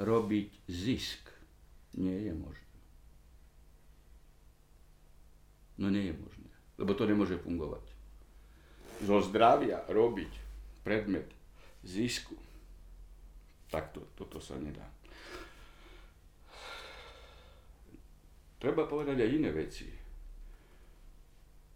robiť 0.00 0.48
zisk. 0.64 1.23
Nie 1.94 2.30
je 2.30 2.34
možné. 2.34 2.74
No 5.78 5.90
nie 5.90 6.10
je 6.10 6.14
možné, 6.14 6.50
lebo 6.78 6.94
to 6.94 7.06
nemôže 7.06 7.38
fungovať. 7.42 7.82
Zo 9.02 9.18
zdravia 9.26 9.82
robiť 9.90 10.30
predmet 10.86 11.26
zisku, 11.82 12.38
takto, 13.70 14.06
toto 14.14 14.38
sa 14.38 14.54
nedá. 14.54 14.86
treba 18.64 18.88
povedať 18.88 19.20
aj 19.20 19.30
iné 19.36 19.52
veci. 19.52 19.84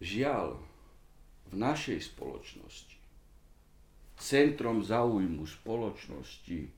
Žiaľ, 0.00 0.56
v 1.52 1.54
našej 1.60 2.00
spoločnosti, 2.16 2.96
centrom 4.16 4.80
záujmu 4.80 5.44
spoločnosti 5.44 6.77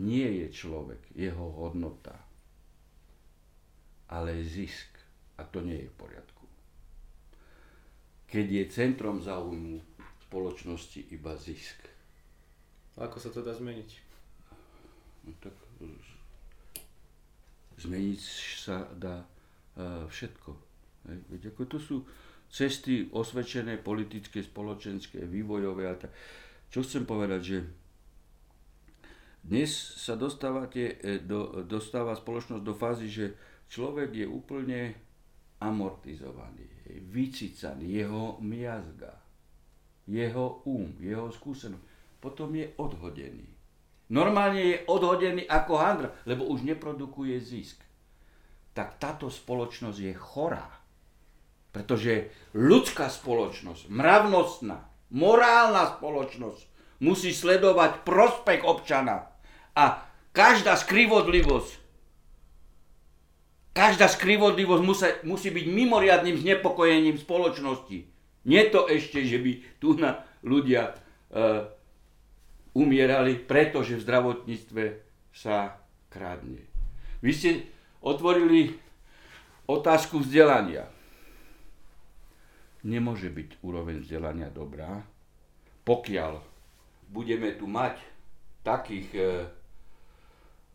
nie 0.00 0.44
je 0.44 0.46
človek, 0.50 1.00
jeho 1.14 1.46
hodnota, 1.54 2.14
ale 4.10 4.42
zisk. 4.42 4.90
A 5.34 5.42
to 5.42 5.58
nie 5.66 5.82
je 5.82 5.90
v 5.90 5.98
poriadku. 5.98 6.44
Keď 8.30 8.46
je 8.46 8.64
centrom 8.70 9.18
záujmu 9.18 9.82
spoločnosti 10.30 11.10
iba 11.10 11.34
zisk. 11.34 11.78
Ako 12.94 13.18
sa 13.18 13.34
to 13.34 13.42
dá 13.42 13.50
zmeniť? 13.50 13.90
No 15.26 15.34
tak 15.42 15.54
zmeniť 17.78 18.22
sa 18.62 18.86
dá 18.94 19.26
e, 19.74 20.06
všetko. 20.06 20.50
Veď 21.34 21.50
ako 21.50 21.62
to 21.66 21.78
sú 21.82 21.96
cesty 22.48 23.10
osvedčené 23.10 23.82
politické, 23.82 24.40
spoločenské, 24.40 25.26
vývojové 25.26 25.90
a 25.90 25.94
tak. 25.98 26.14
Čo 26.70 26.86
chcem 26.86 27.02
povedať, 27.02 27.40
že 27.42 27.58
dnes 29.44 29.68
sa 30.00 30.16
dostávate, 30.16 30.96
e, 31.04 31.20
do, 31.20 31.60
dostáva 31.68 32.16
spoločnosť 32.16 32.64
do 32.64 32.72
fázy, 32.72 33.12
že 33.12 33.26
človek 33.68 34.24
je 34.24 34.26
úplne 34.26 34.96
amortizovaný, 35.60 36.64
vycicaný, 37.12 38.00
jeho 38.00 38.40
miazga, 38.40 39.20
jeho 40.08 40.64
um, 40.64 40.96
jeho 41.00 41.28
skúsenosť. 41.32 41.84
Potom 42.20 42.56
je 42.56 42.72
odhodený. 42.80 43.48
Normálne 44.12 44.60
je 44.60 44.76
odhodený 44.88 45.48
ako 45.48 45.72
handra, 45.76 46.08
lebo 46.28 46.48
už 46.48 46.64
neprodukuje 46.64 47.36
zisk. 47.40 47.80
Tak 48.76 49.00
táto 49.00 49.32
spoločnosť 49.32 49.98
je 50.00 50.12
chorá. 50.16 50.68
Pretože 51.72 52.32
ľudská 52.56 53.08
spoločnosť, 53.08 53.92
mravnostná, 53.92 54.88
morálna 55.12 56.00
spoločnosť 56.00 56.62
musí 57.02 57.34
sledovať 57.34 58.06
prospech 58.06 58.62
občana. 58.62 59.33
A 59.74 60.06
každá 60.30 60.78
skrivodlivosť, 60.78 61.72
každá 63.74 64.06
skrivodlivosť 64.06 64.82
musí, 64.82 65.10
musí 65.26 65.48
byť 65.50 65.66
mimoriadným 65.66 66.38
znepokojením 66.38 67.18
spoločnosti. 67.18 68.06
Nie 68.46 68.70
to 68.70 68.86
ešte, 68.86 69.26
že 69.26 69.42
by 69.42 69.52
tu 69.82 69.98
na 69.98 70.22
ľudia 70.46 70.94
uh, 70.94 71.66
umierali, 72.76 73.34
pretože 73.34 73.98
v 73.98 74.04
zdravotníctve 74.04 74.84
sa 75.34 75.80
krádne. 76.10 76.62
Vy 77.24 77.32
ste 77.34 77.50
otvorili 78.04 78.78
otázku 79.66 80.20
vzdelania. 80.20 80.86
nemôže 82.84 83.32
byť 83.32 83.64
úroveň 83.64 84.04
vzdelania 84.04 84.52
dobrá, 84.52 85.00
pokiaľ 85.88 86.36
budeme 87.08 87.56
tu 87.56 87.64
mať 87.64 87.96
takých 88.60 89.08
e, 89.16 89.22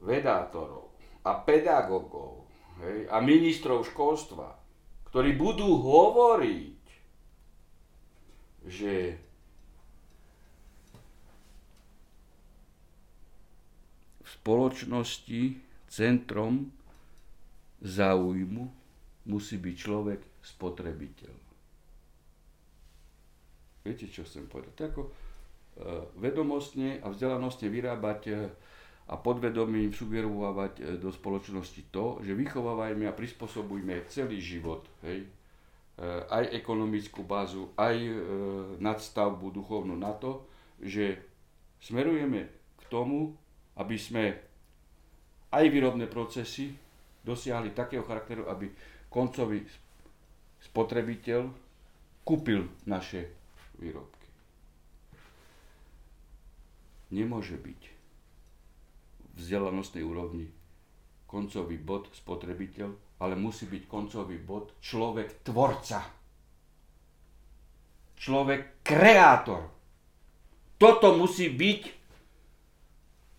vedátorov 0.03 0.91
a 1.25 1.35
pedagógov 1.43 2.47
a 3.11 3.17
ministrov 3.19 3.83
školstva, 3.91 4.55
ktorí 5.11 5.35
budú 5.35 5.67
hovoriť, 5.83 6.83
že 8.69 8.93
v 14.23 14.27
spoločnosti 14.27 15.41
centrom 15.91 16.71
záujmu 17.83 18.63
musí 19.27 19.55
byť 19.59 19.75
človek 19.75 20.19
spotrebiteľ. 20.43 21.35
Viete, 23.83 24.05
čo 24.11 24.27
chcem 24.27 24.45
povedať? 24.45 24.73
To 24.75 24.83
ako 24.85 25.01
e, 25.07 25.11
vedomostne 26.19 26.99
a 26.99 27.09
vzdelanostne 27.09 27.67
vyrábať 27.71 28.21
e, 28.27 28.33
a 29.09 29.17
podvedomím 29.17 29.89
sugerovať 29.89 30.73
e, 30.77 30.83
do 31.01 31.09
spoločnosti 31.09 31.89
to, 31.89 32.21
že 32.21 32.37
vychovávajme 32.37 33.09
a 33.09 33.17
prispôsobujme 33.17 34.05
celý 34.07 34.37
život, 34.37 34.85
hej, 35.01 35.25
aj 36.31 36.55
ekonomickú 36.55 37.27
bázu, 37.27 37.75
aj 37.75 37.99
nadstavbu 38.79 39.51
duchovnú 39.51 39.99
na 39.99 40.15
to, 40.15 40.47
že 40.79 41.19
smerujeme 41.83 42.47
k 42.79 42.81
tomu, 42.87 43.35
aby 43.75 43.99
sme 43.99 44.31
aj 45.51 45.65
výrobné 45.67 46.07
procesy 46.07 46.71
dosiahli 47.27 47.75
takého 47.75 48.07
charakteru, 48.07 48.47
aby 48.47 48.71
koncový 49.11 49.67
spotrebiteľ 50.71 51.51
kúpil 52.23 52.69
naše 52.85 53.27
výrobky. 53.81 54.27
Nemôže 57.09 57.57
byť 57.57 57.98
vzdelanostnej 59.39 60.03
úrovni 60.03 60.51
koncový 61.23 61.79
bod 61.79 62.11
spotrebiteľ, 62.11 63.21
ale 63.23 63.33
musí 63.39 63.69
byť 63.69 63.83
koncový 63.87 64.41
bod 64.41 64.75
človek 64.83 65.45
tvorca. 65.47 66.03
Človek 68.19 68.83
kreátor. 68.83 69.71
Toto 70.75 71.15
musí 71.15 71.47
byť 71.47 71.99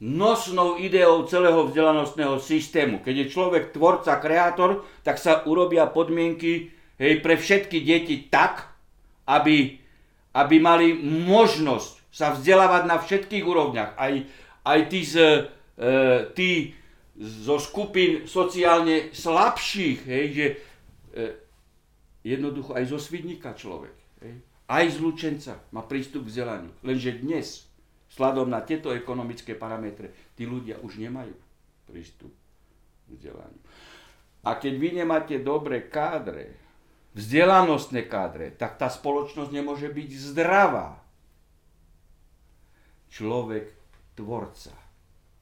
nosnou 0.01 0.81
ideou 0.81 1.29
celého 1.29 1.69
vzdelanostného 1.69 2.41
systému. 2.41 3.05
Keď 3.05 3.15
je 3.17 3.33
človek 3.33 3.65
tvorca, 3.77 4.17
kreátor, 4.17 4.89
tak 5.05 5.21
sa 5.21 5.45
urobia 5.45 5.85
podmienky 5.85 6.73
hej, 6.97 7.21
pre 7.21 7.37
všetky 7.37 7.85
deti 7.85 8.25
tak, 8.33 8.65
aby, 9.29 9.77
aby 10.33 10.57
mali 10.57 10.97
možnosť 11.29 12.01
sa 12.09 12.33
vzdelávať 12.33 12.83
na 12.89 12.97
všetkých 12.97 13.45
úrovniach. 13.45 14.01
Aj, 14.01 14.13
aj 14.65 14.81
tí, 14.89 15.05
z, 15.05 15.47
tí 16.37 16.77
zo 17.21 17.57
skupín 17.61 18.25
sociálne 18.25 19.13
slabších, 19.13 20.01
hej, 20.09 20.27
že 20.33 20.47
e, 20.49 20.57
jednoducho 22.25 22.77
aj 22.77 22.85
zo 22.89 22.99
svidníka 23.01 23.53
človek, 23.53 23.97
hej, 24.25 24.35
aj 24.69 24.85
z 24.89 24.97
Lučenca 25.01 25.55
má 25.73 25.85
prístup 25.85 26.29
k 26.29 26.33
vzdelaniu. 26.33 26.73
Lenže 26.85 27.21
dnes 27.21 27.69
Sladom 28.11 28.51
na 28.51 28.59
tieto 28.59 28.91
ekonomické 28.91 29.55
parametre, 29.55 30.35
tí 30.35 30.43
ľudia 30.43 30.83
už 30.83 30.99
nemajú 30.99 31.31
prístup 31.87 32.35
k 33.07 33.09
vzdelaniu. 33.15 33.63
A 34.43 34.59
keď 34.59 34.75
vy 34.75 34.89
nemáte 34.99 35.39
dobré 35.39 35.87
kádre, 35.87 36.59
vzdelanostné 37.15 38.11
kádre, 38.11 38.51
tak 38.51 38.83
tá 38.83 38.91
spoločnosť 38.91 39.55
nemôže 39.55 39.87
byť 39.87 40.11
zdravá. 40.11 40.99
Človek 43.15 43.71
tvorca 44.19 44.80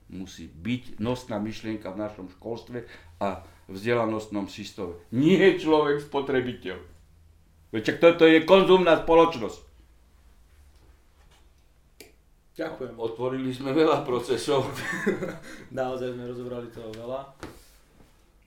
musí 0.08 0.48
byť 0.48 1.00
nosná 1.00 1.36
myšlienka 1.36 1.92
v 1.92 2.00
našom 2.00 2.26
školstve 2.32 2.88
a 3.20 3.44
vzdelanostnom 3.68 4.48
systéme. 4.48 4.96
Nie 5.12 5.60
človek 5.60 6.00
spotrebiteľ. 6.00 6.80
Veď 7.68 8.00
toto 8.00 8.24
je 8.24 8.48
konzumná 8.48 8.96
spoločnosť. 9.04 9.68
Ďakujem. 12.56 12.96
Otvorili 12.98 13.52
sme 13.54 13.70
veľa 13.70 14.02
procesov. 14.02 14.66
Naozaj 15.78 16.16
sme 16.16 16.26
rozobrali 16.26 16.66
toho 16.72 16.90
veľa. 16.90 17.22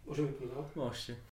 Môžeme 0.03 0.33
to 0.35 0.43
Môžete. 0.75 1.21